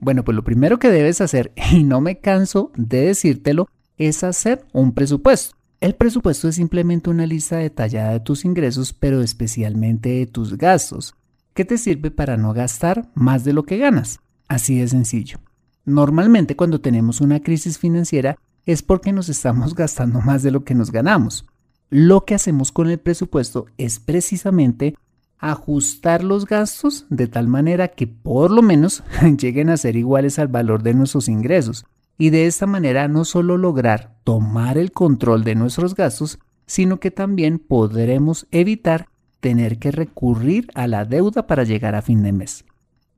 Bueno, 0.00 0.24
pues 0.24 0.34
lo 0.34 0.44
primero 0.44 0.78
que 0.78 0.90
debes 0.90 1.20
hacer, 1.20 1.52
y 1.72 1.84
no 1.84 2.00
me 2.00 2.18
canso 2.18 2.72
de 2.76 3.02
decírtelo, 3.02 3.68
es 3.98 4.24
hacer 4.24 4.64
un 4.72 4.92
presupuesto. 4.92 5.57
El 5.80 5.94
presupuesto 5.94 6.48
es 6.48 6.56
simplemente 6.56 7.08
una 7.08 7.24
lista 7.24 7.58
detallada 7.58 8.10
de 8.10 8.18
tus 8.20 8.44
ingresos, 8.44 8.92
pero 8.92 9.22
especialmente 9.22 10.08
de 10.08 10.26
tus 10.26 10.58
gastos, 10.58 11.14
que 11.54 11.64
te 11.64 11.78
sirve 11.78 12.10
para 12.10 12.36
no 12.36 12.52
gastar 12.52 13.08
más 13.14 13.44
de 13.44 13.52
lo 13.52 13.62
que 13.62 13.78
ganas. 13.78 14.18
Así 14.48 14.80
de 14.80 14.88
sencillo. 14.88 15.38
Normalmente 15.84 16.56
cuando 16.56 16.80
tenemos 16.80 17.20
una 17.20 17.40
crisis 17.40 17.78
financiera 17.78 18.36
es 18.66 18.82
porque 18.82 19.12
nos 19.12 19.28
estamos 19.28 19.74
gastando 19.76 20.20
más 20.20 20.42
de 20.42 20.50
lo 20.50 20.64
que 20.64 20.74
nos 20.74 20.90
ganamos. 20.90 21.46
Lo 21.90 22.24
que 22.24 22.34
hacemos 22.34 22.72
con 22.72 22.90
el 22.90 22.98
presupuesto 22.98 23.66
es 23.78 24.00
precisamente 24.00 24.96
ajustar 25.38 26.24
los 26.24 26.46
gastos 26.46 27.06
de 27.08 27.28
tal 27.28 27.46
manera 27.46 27.86
que 27.86 28.08
por 28.08 28.50
lo 28.50 28.62
menos 28.62 29.04
lleguen 29.38 29.70
a 29.70 29.76
ser 29.76 29.94
iguales 29.94 30.40
al 30.40 30.48
valor 30.48 30.82
de 30.82 30.94
nuestros 30.94 31.28
ingresos 31.28 31.86
y 32.18 32.30
de 32.30 32.46
esta 32.46 32.66
manera 32.66 33.06
no 33.08 33.24
solo 33.24 33.56
lograr 33.56 34.16
tomar 34.24 34.76
el 34.76 34.90
control 34.92 35.44
de 35.44 35.54
nuestros 35.54 35.94
gastos, 35.94 36.40
sino 36.66 37.00
que 37.00 37.10
también 37.10 37.60
podremos 37.60 38.46
evitar 38.50 39.08
tener 39.40 39.78
que 39.78 39.92
recurrir 39.92 40.68
a 40.74 40.88
la 40.88 41.04
deuda 41.04 41.46
para 41.46 41.62
llegar 41.62 41.94
a 41.94 42.02
fin 42.02 42.22
de 42.22 42.32
mes. 42.32 42.64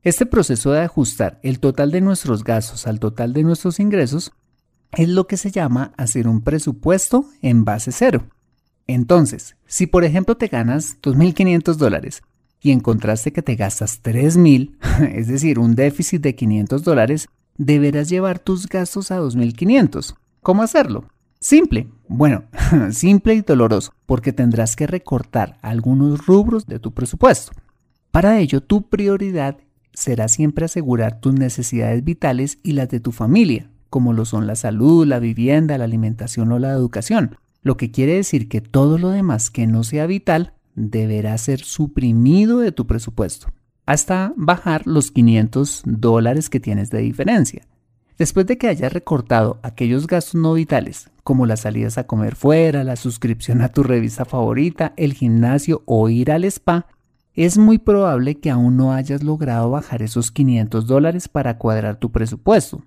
Este 0.03 0.25
proceso 0.25 0.71
de 0.71 0.81
ajustar 0.81 1.39
el 1.43 1.59
total 1.59 1.91
de 1.91 2.01
nuestros 2.01 2.43
gastos 2.43 2.87
al 2.87 2.99
total 2.99 3.33
de 3.33 3.43
nuestros 3.43 3.79
ingresos 3.79 4.31
es 4.93 5.09
lo 5.09 5.27
que 5.27 5.37
se 5.37 5.51
llama 5.51 5.93
hacer 5.97 6.27
un 6.27 6.41
presupuesto 6.41 7.25
en 7.41 7.65
base 7.65 7.91
cero. 7.91 8.23
Entonces, 8.87 9.55
si 9.65 9.87
por 9.87 10.03
ejemplo 10.03 10.37
te 10.37 10.47
ganas 10.47 10.97
2.500 11.01 11.75
dólares 11.75 12.23
y 12.61 12.71
encontraste 12.71 13.31
que 13.31 13.41
te 13.41 13.55
gastas 13.55 14.01
3.000, 14.03 14.77
es 15.15 15.27
decir, 15.27 15.59
un 15.59 15.75
déficit 15.75 16.21
de 16.21 16.35
500 16.35 16.83
dólares, 16.83 17.29
deberás 17.61 18.09
llevar 18.09 18.39
tus 18.39 18.67
gastos 18.67 19.11
a 19.11 19.19
2.500. 19.19 20.15
¿Cómo 20.41 20.63
hacerlo? 20.63 21.05
Simple. 21.39 21.87
Bueno, 22.07 22.45
simple 22.91 23.35
y 23.35 23.41
doloroso, 23.41 23.93
porque 24.07 24.33
tendrás 24.33 24.75
que 24.75 24.87
recortar 24.87 25.59
algunos 25.61 26.25
rubros 26.25 26.65
de 26.65 26.79
tu 26.79 26.91
presupuesto. 26.91 27.51
Para 28.09 28.39
ello, 28.39 28.61
tu 28.61 28.89
prioridad 28.89 29.57
será 29.93 30.27
siempre 30.27 30.65
asegurar 30.65 31.19
tus 31.19 31.33
necesidades 31.33 32.03
vitales 32.03 32.57
y 32.63 32.71
las 32.71 32.89
de 32.89 32.99
tu 32.99 33.11
familia, 33.11 33.69
como 33.91 34.11
lo 34.13 34.25
son 34.25 34.47
la 34.47 34.55
salud, 34.55 35.05
la 35.05 35.19
vivienda, 35.19 35.77
la 35.77 35.83
alimentación 35.83 36.51
o 36.51 36.57
la 36.57 36.71
educación, 36.71 37.37
lo 37.61 37.77
que 37.77 37.91
quiere 37.91 38.15
decir 38.15 38.49
que 38.49 38.61
todo 38.61 38.97
lo 38.97 39.09
demás 39.09 39.51
que 39.51 39.67
no 39.67 39.83
sea 39.83 40.07
vital 40.07 40.53
deberá 40.73 41.37
ser 41.37 41.59
suprimido 41.59 42.57
de 42.57 42.71
tu 42.71 42.87
presupuesto 42.87 43.49
hasta 43.91 44.33
bajar 44.37 44.87
los 44.87 45.11
500 45.11 45.83
dólares 45.85 46.49
que 46.49 46.61
tienes 46.61 46.89
de 46.89 46.99
diferencia. 46.99 47.67
Después 48.17 48.45
de 48.45 48.57
que 48.57 48.69
hayas 48.69 48.93
recortado 48.93 49.59
aquellos 49.63 50.07
gastos 50.07 50.35
no 50.35 50.53
vitales, 50.53 51.09
como 51.23 51.45
las 51.45 51.61
salidas 51.61 51.97
a 51.97 52.05
comer 52.05 52.35
fuera, 52.35 52.85
la 52.85 52.95
suscripción 52.95 53.61
a 53.61 53.69
tu 53.69 53.83
revista 53.83 54.23
favorita, 54.23 54.93
el 54.95 55.13
gimnasio 55.13 55.83
o 55.85 56.07
ir 56.07 56.31
al 56.31 56.45
spa, 56.45 56.87
es 57.33 57.57
muy 57.57 57.79
probable 57.79 58.39
que 58.39 58.49
aún 58.49 58.77
no 58.77 58.93
hayas 58.93 59.23
logrado 59.23 59.69
bajar 59.69 60.01
esos 60.01 60.31
500 60.31 60.87
dólares 60.87 61.27
para 61.27 61.57
cuadrar 61.57 61.97
tu 61.97 62.13
presupuesto. 62.13 62.83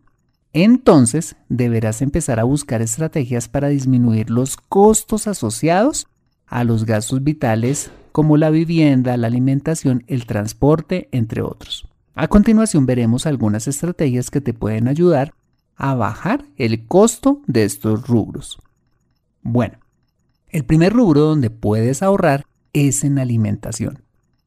Entonces, 0.54 1.36
deberás 1.50 2.00
empezar 2.00 2.40
a 2.40 2.44
buscar 2.44 2.80
estrategias 2.80 3.48
para 3.48 3.68
disminuir 3.68 4.30
los 4.30 4.56
costos 4.56 5.26
asociados 5.26 6.06
a 6.46 6.64
los 6.64 6.86
gastos 6.86 7.22
vitales 7.22 7.90
como 8.14 8.36
la 8.36 8.50
vivienda, 8.50 9.16
la 9.16 9.26
alimentación, 9.26 10.04
el 10.06 10.24
transporte, 10.24 11.08
entre 11.10 11.42
otros. 11.42 11.88
A 12.14 12.28
continuación 12.28 12.86
veremos 12.86 13.26
algunas 13.26 13.66
estrategias 13.66 14.30
que 14.30 14.40
te 14.40 14.54
pueden 14.54 14.86
ayudar 14.86 15.34
a 15.74 15.96
bajar 15.96 16.44
el 16.56 16.86
costo 16.86 17.42
de 17.48 17.64
estos 17.64 18.06
rubros. 18.06 18.60
Bueno, 19.42 19.78
el 20.48 20.64
primer 20.64 20.92
rubro 20.92 21.22
donde 21.22 21.50
puedes 21.50 22.04
ahorrar 22.04 22.44
es 22.72 23.02
en 23.02 23.18
alimentación. 23.18 24.04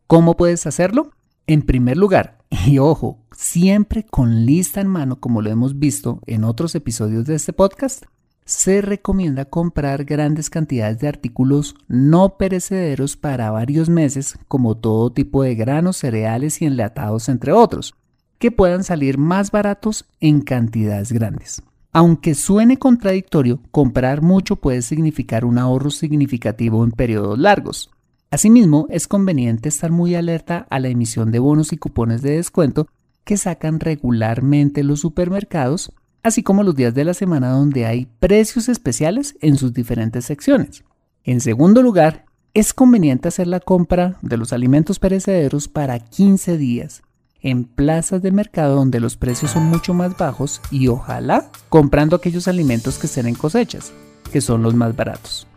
¿Cómo 0.08 0.38
puedes 0.38 0.66
hacerlo? 0.66 1.12
En 1.46 1.62
primer 1.62 1.98
lugar, 1.98 2.38
y 2.66 2.80
ojo, 2.80 3.20
siempre 3.34 4.06
con 4.06 4.46
lista 4.46 4.80
en 4.80 4.88
mano 4.88 5.20
como 5.20 5.42
lo 5.42 5.50
hemos 5.50 5.78
visto 5.78 6.22
en 6.26 6.46
otros 6.46 6.74
episodios 6.74 7.26
de 7.26 7.36
este 7.36 7.52
podcast, 7.52 8.06
se 8.48 8.82
recomienda 8.82 9.44
comprar 9.44 10.06
grandes 10.06 10.50
cantidades 10.50 11.00
de 11.00 11.10
artículos 11.10 11.76
no 11.90 12.38
perecederos 12.38 13.18
para 13.18 13.52
varios 13.52 13.90
meses, 13.90 14.40
como 14.48 14.78
todo 14.78 15.12
tipo 15.12 15.44
de 15.44 15.54
granos, 15.54 15.98
cereales 15.98 16.62
y 16.62 16.66
enlatados, 16.66 17.28
entre 17.28 17.52
otros, 17.52 17.94
que 18.40 18.50
puedan 18.50 18.86
salir 18.86 19.18
más 19.18 19.52
baratos 19.52 20.06
en 20.22 20.40
cantidades 20.40 21.12
grandes. 21.12 21.62
Aunque 21.92 22.36
suene 22.36 22.78
contradictorio, 22.78 23.60
comprar 23.70 24.22
mucho 24.22 24.56
puede 24.56 24.82
significar 24.82 25.44
un 25.44 25.58
ahorro 25.58 25.90
significativo 25.90 26.86
en 26.86 26.92
periodos 26.92 27.38
largos. 27.38 27.92
Asimismo, 28.32 28.88
es 28.90 29.10
conveniente 29.10 29.68
estar 29.68 29.92
muy 29.92 30.16
alerta 30.16 30.66
a 30.70 30.80
la 30.80 30.88
emisión 30.88 31.32
de 31.32 31.40
bonos 31.40 31.74
y 31.74 31.78
cupones 31.78 32.22
de 32.22 32.38
descuento 32.38 32.88
que 33.26 33.36
sacan 33.36 33.82
regularmente 33.82 34.86
los 34.86 35.02
supermercados 35.02 35.92
así 36.28 36.44
como 36.44 36.64
los 36.64 36.76
días 36.76 36.94
de 36.94 37.06
la 37.06 37.14
semana 37.14 37.50
donde 37.50 37.86
hay 37.86 38.08
precios 38.20 38.70
especiales 38.70 39.36
en 39.42 39.58
sus 39.58 39.74
diferentes 39.74 40.26
secciones. 40.26 40.84
En 41.24 41.42
segundo 41.42 41.82
lugar, 41.82 42.26
es 42.54 42.74
conveniente 42.74 43.28
hacer 43.28 43.48
la 43.48 43.60
compra 43.60 44.18
de 44.22 44.38
los 44.38 44.54
alimentos 44.54 45.00
perecederos 45.00 45.68
para 45.68 46.00
15 46.00 46.58
días 46.58 47.04
en 47.42 47.66
plazas 47.66 48.22
de 48.22 48.32
mercado 48.32 48.76
donde 48.76 49.00
los 49.00 49.16
precios 49.16 49.52
son 49.52 49.66
mucho 49.66 49.94
más 49.94 50.18
bajos 50.18 50.62
y 50.72 50.88
ojalá 50.88 51.50
comprando 51.70 52.16
aquellos 52.16 52.48
alimentos 52.48 52.98
que 52.98 53.08
estén 53.08 53.28
en 53.28 53.36
cosechas, 53.36 53.94
que 54.32 54.42
son 54.42 54.64
los 54.64 54.74
más 54.74 54.96
baratos. 54.96 55.48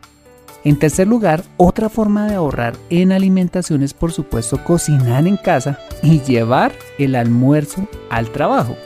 En 0.62 0.78
tercer 0.78 1.08
lugar, 1.08 1.42
otra 1.56 1.88
forma 1.88 2.26
de 2.26 2.34
ahorrar 2.34 2.74
en 2.90 3.12
alimentación 3.12 3.82
es 3.82 3.94
por 3.94 4.12
supuesto 4.12 4.62
cocinar 4.62 5.26
en 5.26 5.38
casa 5.38 5.78
y 6.02 6.20
llevar 6.20 6.72
el 6.98 7.14
almuerzo 7.14 7.88
al 8.10 8.30
trabajo. 8.30 8.76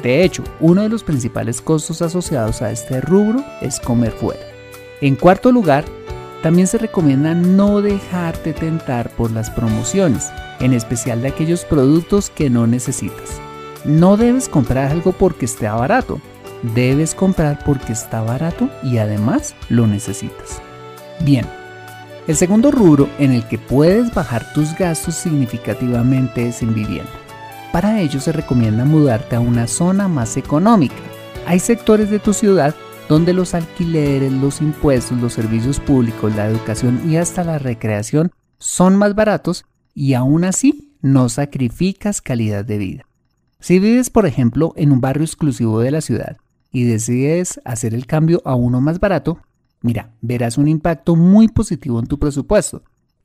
De 0.00 0.24
hecho, 0.24 0.42
uno 0.60 0.82
de 0.82 0.88
los 0.88 1.02
principales 1.02 1.60
costos 1.60 2.00
asociados 2.00 2.62
a 2.62 2.70
este 2.70 3.00
rubro 3.00 3.44
es 3.60 3.78
comer 3.78 4.12
fuera. 4.12 4.40
En 5.00 5.16
cuarto 5.16 5.52
lugar, 5.52 5.84
también 6.42 6.66
se 6.66 6.78
recomienda 6.78 7.34
no 7.34 7.82
dejarte 7.82 8.52
tentar 8.52 9.10
por 9.10 9.30
las 9.30 9.50
promociones, 9.50 10.30
en 10.60 10.72
especial 10.72 11.22
de 11.22 11.28
aquellos 11.28 11.64
productos 11.64 12.30
que 12.30 12.50
no 12.50 12.66
necesitas. 12.66 13.40
No 13.84 14.16
debes 14.16 14.48
comprar 14.48 14.90
algo 14.90 15.12
porque 15.12 15.44
esté 15.44 15.68
barato, 15.68 16.20
debes 16.74 17.14
comprar 17.14 17.62
porque 17.64 17.92
está 17.92 18.22
barato 18.22 18.68
y 18.82 18.98
además 18.98 19.54
lo 19.68 19.86
necesitas. 19.86 20.60
Bien, 21.20 21.46
el 22.26 22.36
segundo 22.36 22.70
rubro 22.70 23.08
en 23.18 23.32
el 23.32 23.46
que 23.46 23.58
puedes 23.58 24.14
bajar 24.14 24.52
tus 24.52 24.76
gastos 24.76 25.16
significativamente 25.16 26.48
es 26.48 26.62
en 26.62 26.74
vivienda. 26.74 27.21
Para 27.72 28.00
ello 28.00 28.20
se 28.20 28.32
recomienda 28.32 28.84
mudarte 28.84 29.34
a 29.34 29.40
una 29.40 29.66
zona 29.66 30.06
más 30.06 30.36
económica. 30.36 31.02
Hay 31.46 31.58
sectores 31.58 32.10
de 32.10 32.18
tu 32.18 32.34
ciudad 32.34 32.74
donde 33.08 33.32
los 33.32 33.54
alquileres, 33.54 34.30
los 34.30 34.60
impuestos, 34.60 35.18
los 35.18 35.32
servicios 35.32 35.80
públicos, 35.80 36.36
la 36.36 36.46
educación 36.46 37.00
y 37.10 37.16
hasta 37.16 37.44
la 37.44 37.58
recreación 37.58 38.30
son 38.58 38.96
más 38.96 39.14
baratos 39.14 39.64
y 39.94 40.12
aún 40.12 40.44
así 40.44 40.94
no 41.00 41.30
sacrificas 41.30 42.20
calidad 42.20 42.62
de 42.64 42.76
vida. 42.76 43.06
Si 43.58 43.78
vives, 43.78 44.10
por 44.10 44.26
ejemplo, 44.26 44.74
en 44.76 44.92
un 44.92 45.00
barrio 45.00 45.24
exclusivo 45.24 45.80
de 45.80 45.92
la 45.92 46.02
ciudad 46.02 46.36
y 46.70 46.84
decides 46.84 47.58
hacer 47.64 47.94
el 47.94 48.04
cambio 48.04 48.42
a 48.44 48.54
uno 48.54 48.82
más 48.82 49.00
barato, 49.00 49.38
mira, 49.80 50.12
verás 50.20 50.58
un 50.58 50.68
impacto 50.68 51.16
muy 51.16 51.48
positivo 51.48 51.98
en 52.00 52.06
tu 52.06 52.18
presupuesto 52.18 52.82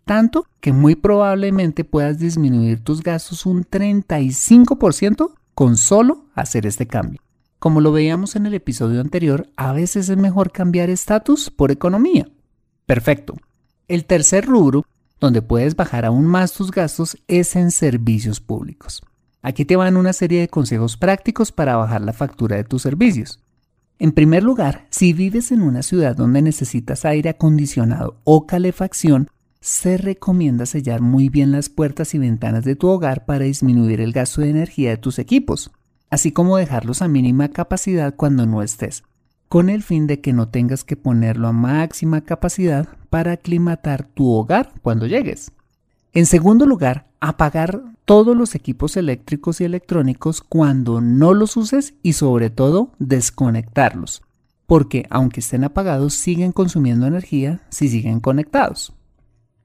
tanto 0.07 0.47
que 0.59 0.73
muy 0.73 0.95
probablemente 0.95 1.83
puedas 1.83 2.17
disminuir 2.17 2.83
tus 2.83 3.03
gastos 3.03 3.45
un 3.45 3.63
35% 3.63 5.35
con 5.53 5.77
solo 5.77 6.25
hacer 6.33 6.65
este 6.65 6.87
cambio. 6.87 7.21
Como 7.59 7.81
lo 7.81 7.91
veíamos 7.91 8.35
en 8.35 8.47
el 8.47 8.55
episodio 8.55 9.01
anterior, 9.01 9.49
a 9.55 9.73
veces 9.73 10.09
es 10.09 10.17
mejor 10.17 10.51
cambiar 10.51 10.89
estatus 10.89 11.51
por 11.51 11.71
economía. 11.71 12.27
Perfecto. 12.87 13.35
El 13.87 14.05
tercer 14.05 14.45
rubro, 14.45 14.85
donde 15.19 15.41
puedes 15.41 15.75
bajar 15.75 16.05
aún 16.05 16.25
más 16.25 16.53
tus 16.53 16.71
gastos, 16.71 17.17
es 17.27 17.55
en 17.55 17.71
servicios 17.71 18.39
públicos. 18.39 19.01
Aquí 19.41 19.65
te 19.65 19.75
van 19.75 19.97
una 19.97 20.13
serie 20.13 20.41
de 20.41 20.47
consejos 20.47 20.97
prácticos 20.97 21.51
para 21.51 21.75
bajar 21.75 22.01
la 22.01 22.13
factura 22.13 22.55
de 22.55 22.63
tus 22.63 22.81
servicios. 22.81 23.39
En 23.99 24.11
primer 24.11 24.43
lugar, 24.43 24.85
si 24.91 25.13
vives 25.13 25.51
en 25.51 25.61
una 25.61 25.81
ciudad 25.81 26.15
donde 26.15 26.41
necesitas 26.41 27.05
aire 27.05 27.29
acondicionado 27.29 28.19
o 28.23 28.45
calefacción, 28.45 29.29
se 29.67 29.97
recomienda 29.97 30.65
sellar 30.65 31.01
muy 31.01 31.27
bien 31.27 31.51
las 31.51 31.67
puertas 31.67 32.15
y 32.15 32.17
ventanas 32.17 32.63
de 32.63 32.77
tu 32.77 32.87
hogar 32.87 33.25
para 33.25 33.43
disminuir 33.43 33.99
el 33.99 34.13
gasto 34.13 34.39
de 34.39 34.49
energía 34.49 34.91
de 34.91 34.97
tus 34.97 35.19
equipos, 35.19 35.71
así 36.09 36.31
como 36.31 36.55
dejarlos 36.55 37.01
a 37.01 37.09
mínima 37.09 37.49
capacidad 37.49 38.15
cuando 38.15 38.45
no 38.45 38.63
estés, 38.63 39.03
con 39.49 39.69
el 39.69 39.83
fin 39.83 40.07
de 40.07 40.21
que 40.21 40.31
no 40.31 40.47
tengas 40.47 40.85
que 40.85 40.95
ponerlo 40.95 41.49
a 41.49 41.51
máxima 41.51 42.21
capacidad 42.21 42.87
para 43.09 43.33
aclimatar 43.33 44.05
tu 44.05 44.31
hogar 44.31 44.71
cuando 44.81 45.05
llegues. 45.05 45.51
En 46.13 46.27
segundo 46.27 46.65
lugar, 46.65 47.09
apagar 47.19 47.83
todos 48.05 48.37
los 48.37 48.55
equipos 48.55 48.95
eléctricos 48.95 49.59
y 49.59 49.65
electrónicos 49.65 50.39
cuando 50.39 51.01
no 51.01 51.33
los 51.33 51.57
uses 51.57 51.93
y 52.03 52.13
sobre 52.13 52.49
todo 52.49 52.93
desconectarlos, 52.99 54.21
porque 54.65 55.05
aunque 55.09 55.41
estén 55.41 55.65
apagados 55.65 56.13
siguen 56.13 56.53
consumiendo 56.53 57.05
energía 57.05 57.63
si 57.67 57.89
siguen 57.89 58.21
conectados. 58.21 58.96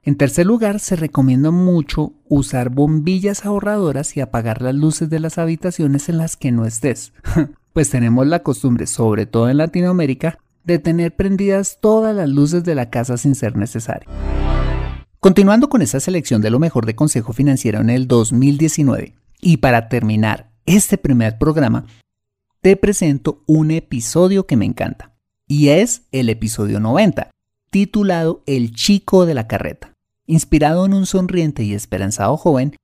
En 0.05 0.17
tercer 0.17 0.45
lugar, 0.45 0.81
se 0.81 0.97
recomienda 0.97 1.49
mucho 1.49 2.11
usar 2.27 2.69
bombillas 2.69 3.45
ahorradoras 3.45 4.17
y 4.17 4.19
apagar 4.19 4.61
las 4.61 4.75
luces 4.75 5.09
de 5.09 5.21
las 5.21 5.37
habitaciones 5.37 6.09
en 6.09 6.17
las 6.17 6.35
que 6.35 6.51
no 6.51 6.65
estés, 6.65 7.13
pues 7.73 7.89
tenemos 7.89 8.27
la 8.27 8.43
costumbre, 8.43 8.85
sobre 8.85 9.25
todo 9.25 9.49
en 9.49 9.57
Latinoamérica, 9.57 10.39
de 10.65 10.77
tener 10.77 11.15
prendidas 11.15 11.79
todas 11.81 12.13
las 12.13 12.27
luces 12.27 12.65
de 12.65 12.75
la 12.75 12.89
casa 12.89 13.15
sin 13.15 13.33
ser 13.33 13.55
necesario. 13.55 14.09
Continuando 15.21 15.69
con 15.69 15.81
esta 15.81 16.01
selección 16.01 16.41
de 16.41 16.49
lo 16.49 16.59
mejor 16.59 16.85
de 16.85 16.97
Consejo 16.97 17.31
Financiero 17.31 17.79
en 17.79 17.89
el 17.89 18.09
2019, 18.09 19.15
y 19.39 19.57
para 19.57 19.87
terminar 19.87 20.51
este 20.65 20.97
primer 20.97 21.37
programa, 21.37 21.85
te 22.59 22.75
presento 22.75 23.41
un 23.45 23.71
episodio 23.71 24.47
que 24.47 24.57
me 24.57 24.65
encanta, 24.65 25.13
y 25.47 25.69
es 25.69 26.03
el 26.11 26.27
episodio 26.27 26.81
90, 26.81 27.29
titulado 27.69 28.43
El 28.45 28.73
chico 28.73 29.25
de 29.25 29.33
la 29.33 29.47
carreta 29.47 29.92
inspirado 30.25 30.85
en 30.85 30.93
un 30.93 31.05
sonriente 31.05 31.63
y 31.63 31.73
esperanzado 31.73 32.37
joven 32.37 32.75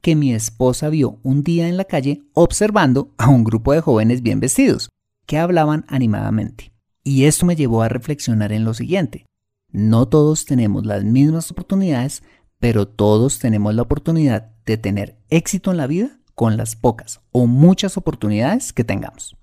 que 0.00 0.14
mi 0.14 0.32
esposa 0.32 0.88
vio 0.88 1.18
un 1.22 1.42
día 1.42 1.68
en 1.68 1.76
la 1.76 1.84
calle 1.84 2.22
observando 2.34 3.14
a 3.18 3.28
un 3.28 3.44
grupo 3.44 3.72
de 3.72 3.80
jóvenes 3.80 4.22
bien 4.22 4.40
vestidos, 4.40 4.90
que 5.26 5.38
hablaban 5.38 5.84
animadamente. 5.88 6.72
Y 7.02 7.24
esto 7.24 7.46
me 7.46 7.56
llevó 7.56 7.82
a 7.82 7.88
reflexionar 7.88 8.52
en 8.52 8.64
lo 8.64 8.74
siguiente. 8.74 9.26
No 9.70 10.06
todos 10.06 10.44
tenemos 10.44 10.86
las 10.86 11.04
mismas 11.04 11.50
oportunidades, 11.50 12.22
pero 12.58 12.88
todos 12.88 13.38
tenemos 13.38 13.74
la 13.74 13.82
oportunidad 13.82 14.52
de 14.64 14.76
tener 14.76 15.18
éxito 15.30 15.70
en 15.70 15.76
la 15.76 15.86
vida 15.86 16.20
con 16.34 16.56
las 16.56 16.76
pocas 16.76 17.20
o 17.32 17.46
muchas 17.46 17.96
oportunidades 17.96 18.72
que 18.72 18.84
tengamos. 18.84 19.36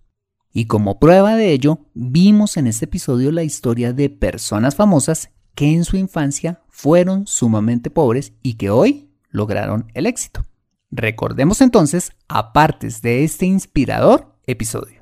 Y 0.53 0.65
como 0.65 0.99
prueba 0.99 1.35
de 1.35 1.51
ello, 1.51 1.79
vimos 1.93 2.55
en 2.55 2.67
este 2.67 2.85
episodio 2.85 3.31
la 3.31 3.43
historia 3.43 3.91
de 3.91 4.09
personas 4.09 4.75
famosas 4.75 5.31
que 5.53 5.73
en 5.73 5.83
su 5.83 5.97
infancia 5.97 6.61
fueron 6.75 7.25
sumamente 7.25 7.89
pobres 7.89 8.33
y 8.43 8.55
que 8.55 8.69
hoy 8.69 9.09
lograron 9.29 9.89
el 9.93 10.05
éxito. 10.05 10.45
Recordemos 10.91 11.61
entonces 11.61 12.11
a 12.27 12.51
partes 12.51 13.01
de 13.01 13.23
este 13.23 13.45
inspirador 13.45 14.35
episodio. 14.45 14.99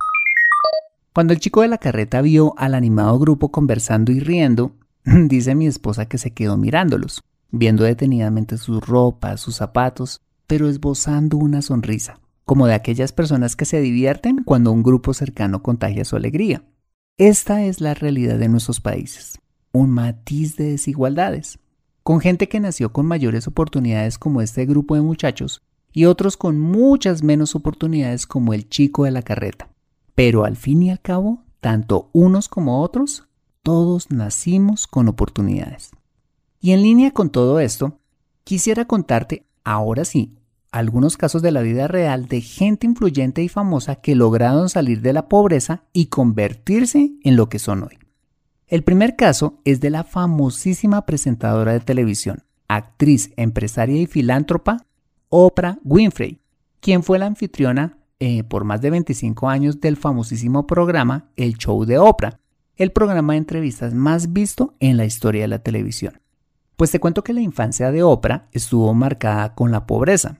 Cuando 1.15 1.33
el 1.33 1.39
chico 1.39 1.61
de 1.61 1.69
la 1.69 1.79
carreta 1.79 2.21
vio 2.21 2.53
al 2.57 2.75
animado 2.75 3.17
grupo 3.17 3.51
conversando 3.51 4.11
y 4.11 4.19
riendo, 4.19 4.75
dice 5.03 5.55
mi 5.55 5.65
esposa 5.65 6.05
que 6.05 6.19
se 6.19 6.31
quedó 6.31 6.57
mirándolos, 6.57 7.23
viendo 7.49 7.83
detenidamente 7.85 8.59
sus 8.59 8.79
ropas, 8.79 9.41
sus 9.41 9.55
zapatos, 9.55 10.21
pero 10.45 10.69
esbozando 10.69 11.37
una 11.37 11.63
sonrisa, 11.63 12.19
como 12.45 12.67
de 12.67 12.75
aquellas 12.75 13.13
personas 13.13 13.55
que 13.55 13.65
se 13.65 13.81
divierten 13.81 14.43
cuando 14.43 14.71
un 14.71 14.83
grupo 14.83 15.15
cercano 15.15 15.63
contagia 15.63 16.05
su 16.05 16.15
alegría. 16.15 16.63
Esta 17.17 17.63
es 17.63 17.81
la 17.81 17.95
realidad 17.95 18.37
de 18.37 18.47
nuestros 18.47 18.79
países 18.79 19.39
un 19.73 19.89
matiz 19.89 20.55
de 20.55 20.65
desigualdades, 20.65 21.59
con 22.03 22.19
gente 22.19 22.49
que 22.49 22.59
nació 22.59 22.91
con 22.91 23.05
mayores 23.05 23.47
oportunidades 23.47 24.17
como 24.19 24.41
este 24.41 24.65
grupo 24.65 24.95
de 24.95 25.01
muchachos 25.01 25.61
y 25.93 26.05
otros 26.05 26.35
con 26.35 26.59
muchas 26.59 27.23
menos 27.23 27.55
oportunidades 27.55 28.27
como 28.27 28.53
el 28.53 28.67
chico 28.67 29.05
de 29.05 29.11
la 29.11 29.21
carreta. 29.21 29.69
Pero 30.13 30.43
al 30.43 30.57
fin 30.57 30.83
y 30.83 30.91
al 30.91 30.99
cabo, 30.99 31.43
tanto 31.61 32.09
unos 32.11 32.49
como 32.49 32.81
otros, 32.81 33.23
todos 33.61 34.11
nacimos 34.11 34.85
con 34.85 35.07
oportunidades. 35.07 35.91
Y 36.59 36.71
en 36.71 36.81
línea 36.81 37.11
con 37.11 37.29
todo 37.29 37.59
esto, 37.59 37.99
quisiera 38.43 38.85
contarte, 38.85 39.45
ahora 39.63 40.03
sí, 40.03 40.35
algunos 40.71 41.17
casos 41.17 41.41
de 41.41 41.51
la 41.51 41.61
vida 41.61 41.87
real 41.87 42.27
de 42.27 42.41
gente 42.41 42.85
influyente 42.85 43.43
y 43.43 43.47
famosa 43.47 43.95
que 43.95 44.15
lograron 44.15 44.69
salir 44.69 45.01
de 45.01 45.13
la 45.13 45.29
pobreza 45.29 45.83
y 45.93 46.07
convertirse 46.07 47.11
en 47.23 47.35
lo 47.35 47.47
que 47.47 47.59
son 47.59 47.83
hoy. 47.83 48.02
El 48.73 48.83
primer 48.83 49.15
caso 49.15 49.59
es 49.65 49.81
de 49.81 49.91
la 49.91 50.03
famosísima 50.03 51.05
presentadora 51.05 51.73
de 51.73 51.79
televisión, 51.79 52.41
actriz, 52.67 53.31
empresaria 53.37 54.01
y 54.01 54.07
filántropa 54.07 54.87
Oprah 55.29 55.77
Winfrey, 55.83 56.39
quien 56.79 57.03
fue 57.03 57.19
la 57.19 57.27
anfitriona 57.27 57.99
eh, 58.19 58.43
por 58.43 58.63
más 58.63 58.81
de 58.81 58.89
25 58.89 59.47
años 59.47 59.79
del 59.79 59.95
famosísimo 59.95 60.65
programa 60.65 61.29
El 61.35 61.53
Show 61.59 61.85
de 61.85 61.99
Oprah, 61.99 62.39
el 62.75 62.91
programa 62.91 63.33
de 63.33 63.37
entrevistas 63.37 63.93
más 63.93 64.33
visto 64.33 64.73
en 64.79 64.97
la 64.97 65.05
historia 65.05 65.43
de 65.43 65.49
la 65.49 65.59
televisión. 65.59 66.19
Pues 66.75 66.89
te 66.89 66.99
cuento 66.99 67.23
que 67.23 67.33
la 67.33 67.41
infancia 67.41 67.91
de 67.91 68.01
Oprah 68.01 68.47
estuvo 68.53 68.91
marcada 68.95 69.53
con 69.53 69.69
la 69.69 69.85
pobreza. 69.85 70.39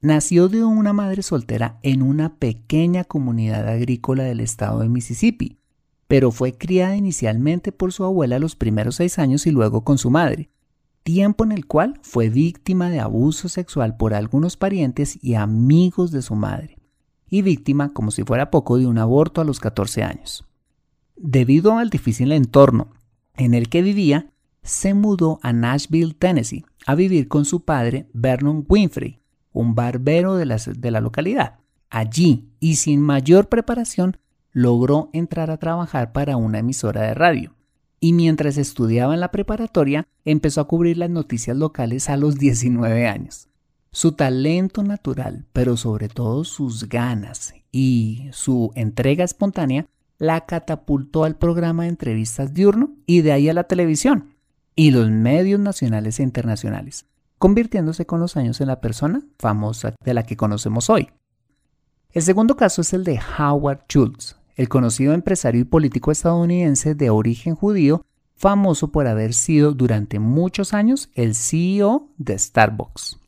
Nació 0.00 0.48
de 0.48 0.64
una 0.64 0.94
madre 0.94 1.22
soltera 1.22 1.78
en 1.82 2.00
una 2.00 2.36
pequeña 2.36 3.04
comunidad 3.04 3.68
agrícola 3.68 4.22
del 4.22 4.40
estado 4.40 4.80
de 4.80 4.88
Mississippi, 4.88 5.58
pero 6.08 6.30
fue 6.30 6.56
criada 6.56 6.96
inicialmente 6.96 7.72
por 7.72 7.92
su 7.92 8.04
abuela 8.04 8.38
los 8.38 8.56
primeros 8.56 8.96
seis 8.96 9.18
años 9.18 9.46
y 9.46 9.50
luego 9.50 9.84
con 9.84 9.98
su 9.98 10.10
madre, 10.10 10.50
tiempo 11.02 11.44
en 11.44 11.52
el 11.52 11.66
cual 11.66 11.98
fue 12.02 12.28
víctima 12.28 12.90
de 12.90 13.00
abuso 13.00 13.48
sexual 13.48 13.96
por 13.96 14.14
algunos 14.14 14.56
parientes 14.56 15.22
y 15.22 15.34
amigos 15.34 16.10
de 16.10 16.22
su 16.22 16.34
madre, 16.34 16.78
y 17.28 17.42
víctima, 17.42 17.92
como 17.92 18.10
si 18.10 18.22
fuera 18.22 18.50
poco, 18.50 18.78
de 18.78 18.86
un 18.86 18.98
aborto 18.98 19.40
a 19.40 19.44
los 19.44 19.60
14 19.60 20.02
años. 20.02 20.44
Debido 21.16 21.78
al 21.78 21.90
difícil 21.90 22.32
entorno 22.32 22.90
en 23.34 23.54
el 23.54 23.68
que 23.68 23.82
vivía, 23.82 24.32
se 24.62 24.94
mudó 24.94 25.38
a 25.42 25.52
Nashville, 25.52 26.14
Tennessee, 26.14 26.64
a 26.86 26.94
vivir 26.94 27.28
con 27.28 27.44
su 27.44 27.64
padre 27.64 28.08
Vernon 28.12 28.64
Winfrey, 28.68 29.20
un 29.52 29.74
barbero 29.74 30.36
de 30.36 30.46
la, 30.46 30.56
de 30.56 30.90
la 30.90 31.00
localidad. 31.00 31.60
Allí, 31.88 32.50
y 32.58 32.76
sin 32.76 33.00
mayor 33.00 33.48
preparación, 33.48 34.18
logró 34.56 35.10
entrar 35.12 35.50
a 35.50 35.58
trabajar 35.58 36.12
para 36.12 36.38
una 36.38 36.60
emisora 36.60 37.02
de 37.02 37.12
radio. 37.12 37.54
Y 38.00 38.14
mientras 38.14 38.56
estudiaba 38.56 39.12
en 39.12 39.20
la 39.20 39.30
preparatoria, 39.30 40.08
empezó 40.24 40.62
a 40.62 40.66
cubrir 40.66 40.96
las 40.96 41.10
noticias 41.10 41.54
locales 41.54 42.08
a 42.08 42.16
los 42.16 42.36
19 42.38 43.06
años. 43.06 43.48
Su 43.92 44.12
talento 44.12 44.82
natural, 44.82 45.44
pero 45.52 45.76
sobre 45.76 46.08
todo 46.08 46.44
sus 46.44 46.88
ganas 46.88 47.52
y 47.70 48.30
su 48.32 48.72
entrega 48.76 49.24
espontánea, 49.24 49.88
la 50.16 50.46
catapultó 50.46 51.24
al 51.24 51.36
programa 51.36 51.82
de 51.82 51.90
entrevistas 51.90 52.54
diurno 52.54 52.94
y 53.04 53.20
de 53.20 53.32
ahí 53.32 53.50
a 53.50 53.52
la 53.52 53.64
televisión 53.64 54.36
y 54.74 54.90
los 54.90 55.10
medios 55.10 55.60
nacionales 55.60 56.18
e 56.18 56.22
internacionales, 56.22 57.04
convirtiéndose 57.36 58.06
con 58.06 58.20
los 58.20 58.38
años 58.38 58.62
en 58.62 58.68
la 58.68 58.80
persona 58.80 59.20
famosa 59.38 59.94
de 60.02 60.14
la 60.14 60.22
que 60.22 60.38
conocemos 60.38 60.88
hoy. 60.88 61.10
El 62.12 62.22
segundo 62.22 62.56
caso 62.56 62.80
es 62.80 62.94
el 62.94 63.04
de 63.04 63.20
Howard 63.38 63.80
Schultz, 63.90 64.35
el 64.56 64.68
conocido 64.68 65.12
empresario 65.12 65.60
y 65.60 65.64
político 65.64 66.10
estadounidense 66.10 66.94
de 66.94 67.10
origen 67.10 67.54
judío, 67.54 68.04
famoso 68.34 68.90
por 68.90 69.06
haber 69.06 69.32
sido 69.34 69.72
durante 69.72 70.18
muchos 70.18 70.74
años 70.74 71.10
el 71.14 71.34
CEO 71.34 72.08
de 72.18 72.38
Starbucks. 72.38 73.18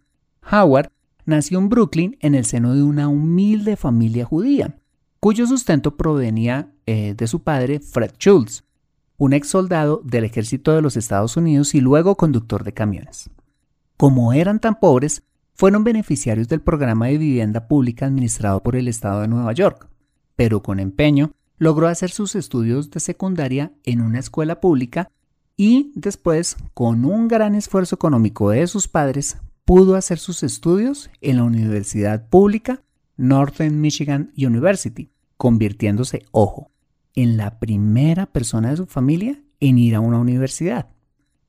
Howard 0.50 0.90
nació 1.24 1.58
en 1.58 1.68
Brooklyn 1.68 2.16
en 2.20 2.34
el 2.34 2.44
seno 2.44 2.74
de 2.74 2.82
una 2.82 3.08
humilde 3.08 3.76
familia 3.76 4.24
judía, 4.24 4.78
cuyo 5.20 5.46
sustento 5.46 5.96
provenía 5.96 6.72
eh, 6.86 7.14
de 7.14 7.26
su 7.26 7.42
padre 7.42 7.80
Fred 7.80 8.12
Schultz, 8.18 8.64
un 9.18 9.32
ex 9.32 9.48
soldado 9.48 10.00
del 10.04 10.24
ejército 10.24 10.74
de 10.74 10.80
los 10.80 10.96
Estados 10.96 11.36
Unidos 11.36 11.74
y 11.74 11.80
luego 11.80 12.16
conductor 12.16 12.64
de 12.64 12.72
camiones. 12.72 13.28
Como 13.96 14.32
eran 14.32 14.60
tan 14.60 14.78
pobres, 14.78 15.24
fueron 15.54 15.82
beneficiarios 15.82 16.48
del 16.48 16.60
programa 16.60 17.08
de 17.08 17.18
vivienda 17.18 17.66
pública 17.66 18.06
administrado 18.06 18.62
por 18.62 18.76
el 18.76 18.86
Estado 18.86 19.22
de 19.22 19.28
Nueva 19.28 19.52
York, 19.52 19.87
pero 20.38 20.62
con 20.62 20.78
empeño 20.78 21.32
logró 21.58 21.88
hacer 21.88 22.10
sus 22.10 22.36
estudios 22.36 22.92
de 22.92 23.00
secundaria 23.00 23.72
en 23.82 24.00
una 24.00 24.20
escuela 24.20 24.60
pública 24.60 25.10
y 25.56 25.90
después, 25.96 26.56
con 26.74 27.04
un 27.04 27.26
gran 27.26 27.56
esfuerzo 27.56 27.96
económico 27.96 28.50
de 28.50 28.64
sus 28.68 28.86
padres, 28.86 29.38
pudo 29.64 29.96
hacer 29.96 30.20
sus 30.20 30.44
estudios 30.44 31.10
en 31.20 31.38
la 31.38 31.42
Universidad 31.42 32.28
Pública 32.28 32.80
Northern 33.16 33.80
Michigan 33.80 34.30
University, 34.36 35.10
convirtiéndose, 35.36 36.22
ojo, 36.30 36.70
en 37.16 37.36
la 37.36 37.58
primera 37.58 38.26
persona 38.26 38.70
de 38.70 38.76
su 38.76 38.86
familia 38.86 39.42
en 39.58 39.76
ir 39.76 39.96
a 39.96 40.00
una 40.00 40.20
universidad. 40.20 40.86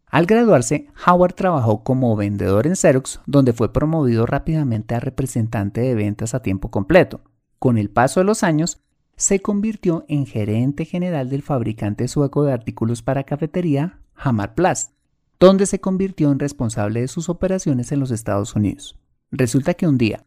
Al 0.08 0.25
graduarse, 0.25 0.88
Howard 1.06 1.36
trabajó 1.36 1.84
como 1.84 2.15
vendedor 2.15 2.65
en 2.65 2.75
Xerox, 2.75 3.21
donde 3.28 3.54
fue 3.54 3.71
promovido 3.71 4.25
rápidamente 4.25 4.95
a 4.95 4.99
representante 4.99 5.82
de 5.82 5.93
ventas 5.93 6.34
a 6.34 6.41
tiempo 6.41 6.71
completo. 6.71 7.21
Con 7.60 7.78
el 7.78 7.89
paso 7.89 8.22
de 8.22 8.26
los 8.26 8.43
años, 8.43 8.82
se 9.17 9.41
convirtió 9.41 10.06
en 10.08 10.26
gerente 10.26 10.86
general 10.86 11.30
del 11.30 11.41
fabricante 11.41 12.08
sueco 12.08 12.43
de 12.43 12.54
artículos 12.54 13.02
para 13.02 13.26
cafetería, 13.26 14.00
Hamar 14.15 14.56
Plast, 14.56 14.93
donde 15.41 15.65
se 15.65 15.82
convirtió 15.82 16.32
en 16.32 16.39
responsable 16.39 17.02
de 17.02 17.10
sus 17.10 17.28
operaciones 17.28 17.91
en 17.91 18.00
los 18.00 18.12
Estados 18.12 18.56
Unidos. 18.56 18.98
Resulta 19.30 19.74
que 19.74 19.88
un 19.88 19.98
día, 19.98 20.26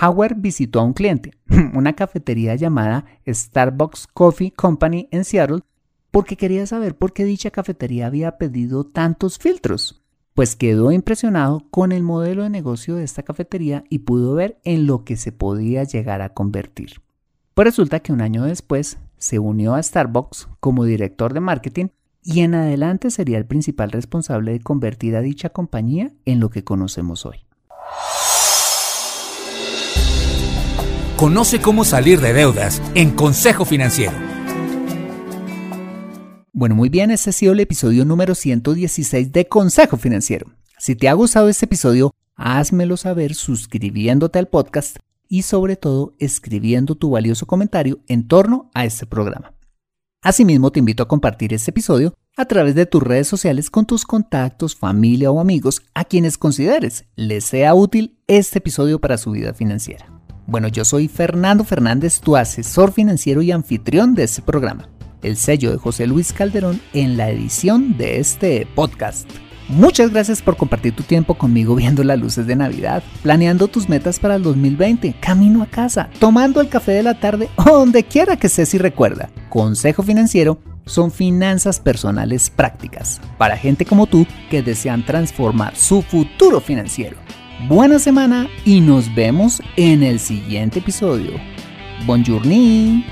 Howard 0.00 0.36
visitó 0.38 0.80
a 0.80 0.84
un 0.84 0.94
cliente, 0.94 1.32
una 1.74 1.92
cafetería 1.94 2.54
llamada 2.54 3.04
Starbucks 3.28 4.06
Coffee 4.06 4.52
Company 4.52 5.06
en 5.10 5.26
Seattle, 5.26 5.60
porque 6.10 6.38
quería 6.38 6.66
saber 6.66 6.96
por 6.96 7.12
qué 7.12 7.24
dicha 7.24 7.50
cafetería 7.50 8.06
había 8.06 8.38
pedido 8.38 8.84
tantos 8.84 9.38
filtros. 9.38 10.02
Pues 10.34 10.56
quedó 10.56 10.92
impresionado 10.92 11.64
con 11.70 11.92
el 11.92 12.02
modelo 12.02 12.44
de 12.44 12.50
negocio 12.50 12.94
de 12.94 13.04
esta 13.04 13.22
cafetería 13.22 13.84
y 13.88 14.00
pudo 14.00 14.34
ver 14.34 14.58
en 14.64 14.86
lo 14.86 15.04
que 15.04 15.16
se 15.16 15.32
podía 15.32 15.84
llegar 15.84 16.22
a 16.22 16.34
convertir. 16.34 17.02
Pues 17.54 17.66
resulta 17.66 18.00
que 18.00 18.12
un 18.12 18.20
año 18.20 18.44
después 18.44 18.98
se 19.18 19.38
unió 19.38 19.74
a 19.74 19.82
Starbucks 19.82 20.48
como 20.60 20.84
director 20.84 21.34
de 21.34 21.40
marketing 21.40 21.86
y 22.22 22.40
en 22.40 22.54
adelante 22.54 23.10
sería 23.10 23.38
el 23.38 23.46
principal 23.46 23.90
responsable 23.90 24.52
de 24.52 24.60
convertir 24.60 25.16
a 25.16 25.20
dicha 25.20 25.50
compañía 25.50 26.12
en 26.24 26.40
lo 26.40 26.50
que 26.50 26.64
conocemos 26.64 27.26
hoy. 27.26 27.44
Conoce 31.16 31.60
cómo 31.60 31.84
salir 31.84 32.20
de 32.20 32.32
deudas 32.32 32.80
en 32.94 33.10
Consejo 33.10 33.66
Financiero. 33.66 34.29
Bueno, 36.60 36.74
muy 36.74 36.90
bien, 36.90 37.10
este 37.10 37.30
ha 37.30 37.32
sido 37.32 37.54
el 37.54 37.60
episodio 37.60 38.04
número 38.04 38.34
116 38.34 39.32
de 39.32 39.48
Consejo 39.48 39.96
Financiero. 39.96 40.52
Si 40.78 40.94
te 40.94 41.08
ha 41.08 41.14
gustado 41.14 41.48
este 41.48 41.64
episodio, 41.64 42.14
házmelo 42.36 42.98
saber 42.98 43.34
suscribiéndote 43.34 44.38
al 44.38 44.46
podcast 44.46 44.98
y 45.26 45.40
sobre 45.40 45.76
todo 45.76 46.12
escribiendo 46.18 46.96
tu 46.96 47.12
valioso 47.12 47.46
comentario 47.46 48.00
en 48.08 48.28
torno 48.28 48.70
a 48.74 48.84
este 48.84 49.06
programa. 49.06 49.54
Asimismo, 50.20 50.70
te 50.70 50.80
invito 50.80 51.02
a 51.02 51.08
compartir 51.08 51.54
este 51.54 51.70
episodio 51.70 52.12
a 52.36 52.44
través 52.44 52.74
de 52.74 52.84
tus 52.84 53.02
redes 53.02 53.26
sociales 53.26 53.70
con 53.70 53.86
tus 53.86 54.04
contactos, 54.04 54.76
familia 54.76 55.30
o 55.30 55.40
amigos 55.40 55.80
a 55.94 56.04
quienes 56.04 56.36
consideres 56.36 57.06
les 57.16 57.44
sea 57.46 57.72
útil 57.72 58.18
este 58.26 58.58
episodio 58.58 59.00
para 59.00 59.16
su 59.16 59.30
vida 59.30 59.54
financiera. 59.54 60.12
Bueno, 60.46 60.68
yo 60.68 60.84
soy 60.84 61.08
Fernando 61.08 61.64
Fernández, 61.64 62.20
tu 62.20 62.36
asesor 62.36 62.92
financiero 62.92 63.40
y 63.40 63.50
anfitrión 63.50 64.14
de 64.14 64.24
este 64.24 64.42
programa 64.42 64.90
el 65.22 65.36
sello 65.36 65.70
de 65.70 65.78
José 65.78 66.06
Luis 66.06 66.32
Calderón 66.32 66.80
en 66.92 67.16
la 67.16 67.30
edición 67.30 67.96
de 67.96 68.18
este 68.18 68.66
podcast. 68.74 69.28
Muchas 69.68 70.10
gracias 70.10 70.42
por 70.42 70.56
compartir 70.56 70.96
tu 70.96 71.04
tiempo 71.04 71.34
conmigo 71.34 71.76
viendo 71.76 72.02
las 72.02 72.18
luces 72.18 72.46
de 72.46 72.56
Navidad, 72.56 73.04
planeando 73.22 73.68
tus 73.68 73.88
metas 73.88 74.18
para 74.18 74.34
el 74.34 74.42
2020, 74.42 75.14
camino 75.20 75.62
a 75.62 75.66
casa, 75.66 76.10
tomando 76.18 76.60
el 76.60 76.68
café 76.68 76.90
de 76.92 77.04
la 77.04 77.20
tarde 77.20 77.48
o 77.56 77.70
donde 77.70 78.02
quiera 78.02 78.36
que 78.36 78.48
estés 78.48 78.74
y 78.74 78.78
recuerda. 78.78 79.30
Consejo 79.48 80.02
Financiero 80.02 80.58
son 80.86 81.12
finanzas 81.12 81.78
personales 81.78 82.50
prácticas 82.50 83.20
para 83.38 83.56
gente 83.56 83.84
como 83.84 84.06
tú 84.06 84.26
que 84.50 84.62
desean 84.62 85.06
transformar 85.06 85.76
su 85.76 86.02
futuro 86.02 86.60
financiero. 86.60 87.16
Buena 87.68 87.98
semana 87.98 88.48
y 88.64 88.80
nos 88.80 89.14
vemos 89.14 89.62
en 89.76 90.02
el 90.02 90.18
siguiente 90.18 90.80
episodio. 90.80 91.32
Buongiorno. 92.06 93.04